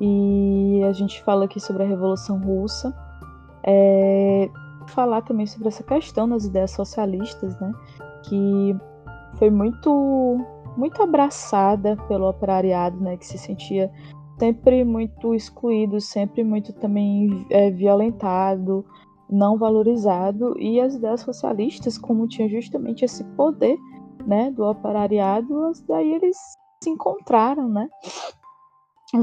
E 0.00 0.82
a 0.88 0.92
gente 0.92 1.22
fala 1.22 1.46
aqui 1.46 1.60
sobre 1.60 1.82
a 1.82 1.86
Revolução 1.86 2.38
Russa. 2.38 2.94
É, 3.64 4.48
falar 4.88 5.22
também 5.22 5.46
sobre 5.46 5.68
essa 5.68 5.82
questão 5.82 6.28
das 6.28 6.44
ideias 6.44 6.70
socialistas, 6.70 7.58
né? 7.60 7.72
que 8.28 8.76
foi 9.38 9.50
muito 9.50 10.38
muito 10.76 11.02
abraçada 11.02 11.96
pelo 12.06 12.28
operariado, 12.28 13.00
né, 13.00 13.16
que 13.16 13.26
se 13.26 13.38
sentia 13.38 13.90
sempre 14.38 14.84
muito 14.84 15.34
excluído, 15.34 15.98
sempre 16.02 16.44
muito 16.44 16.70
também 16.74 17.46
é, 17.50 17.70
violentado, 17.70 18.84
não 19.30 19.56
valorizado, 19.56 20.54
e 20.60 20.78
as 20.78 20.94
ideias 20.94 21.22
socialistas, 21.22 21.96
como 21.96 22.28
tinham 22.28 22.50
justamente 22.50 23.06
esse 23.06 23.24
poder, 23.24 23.78
né, 24.26 24.50
do 24.50 24.64
operariado, 24.64 25.72
daí 25.88 26.12
eles 26.12 26.36
se 26.84 26.90
encontraram, 26.90 27.70
né, 27.70 27.88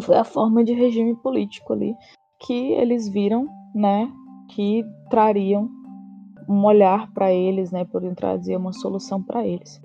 foi 0.02 0.16
a 0.16 0.24
forma 0.24 0.64
de 0.64 0.74
regime 0.74 1.16
político 1.16 1.74
ali 1.74 1.96
que 2.40 2.74
eles 2.74 3.08
viram, 3.08 3.48
né, 3.74 4.12
que 4.50 4.84
trariam 5.10 5.70
um 6.48 6.66
olhar 6.66 7.12
para 7.14 7.32
eles, 7.32 7.72
né, 7.72 7.86
podem 7.86 8.14
trazer 8.14 8.58
uma 8.58 8.74
solução 8.74 9.22
para 9.24 9.48
eles. 9.48 9.82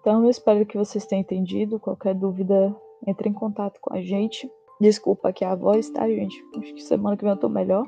Então 0.00 0.22
eu 0.22 0.30
espero 0.30 0.64
que 0.64 0.78
vocês 0.78 1.04
tenham 1.04 1.22
entendido. 1.22 1.80
Qualquer 1.80 2.14
dúvida, 2.14 2.74
entre 3.06 3.28
em 3.28 3.32
contato 3.32 3.80
com 3.80 3.92
a 3.92 4.00
gente. 4.00 4.48
Desculpa 4.80 5.30
aqui 5.30 5.44
a 5.44 5.54
voz, 5.54 5.90
tá, 5.90 6.06
gente? 6.08 6.40
Acho 6.58 6.74
que 6.74 6.82
semana 6.82 7.16
que 7.16 7.24
vem 7.24 7.32
eu 7.32 7.40
tô 7.40 7.48
melhor. 7.48 7.84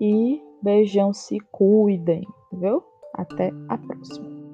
E 0.00 0.40
beijão, 0.62 1.12
se 1.12 1.38
cuidem, 1.50 2.22
viu? 2.52 2.82
Até 3.14 3.50
a 3.68 3.78
próxima. 3.78 4.45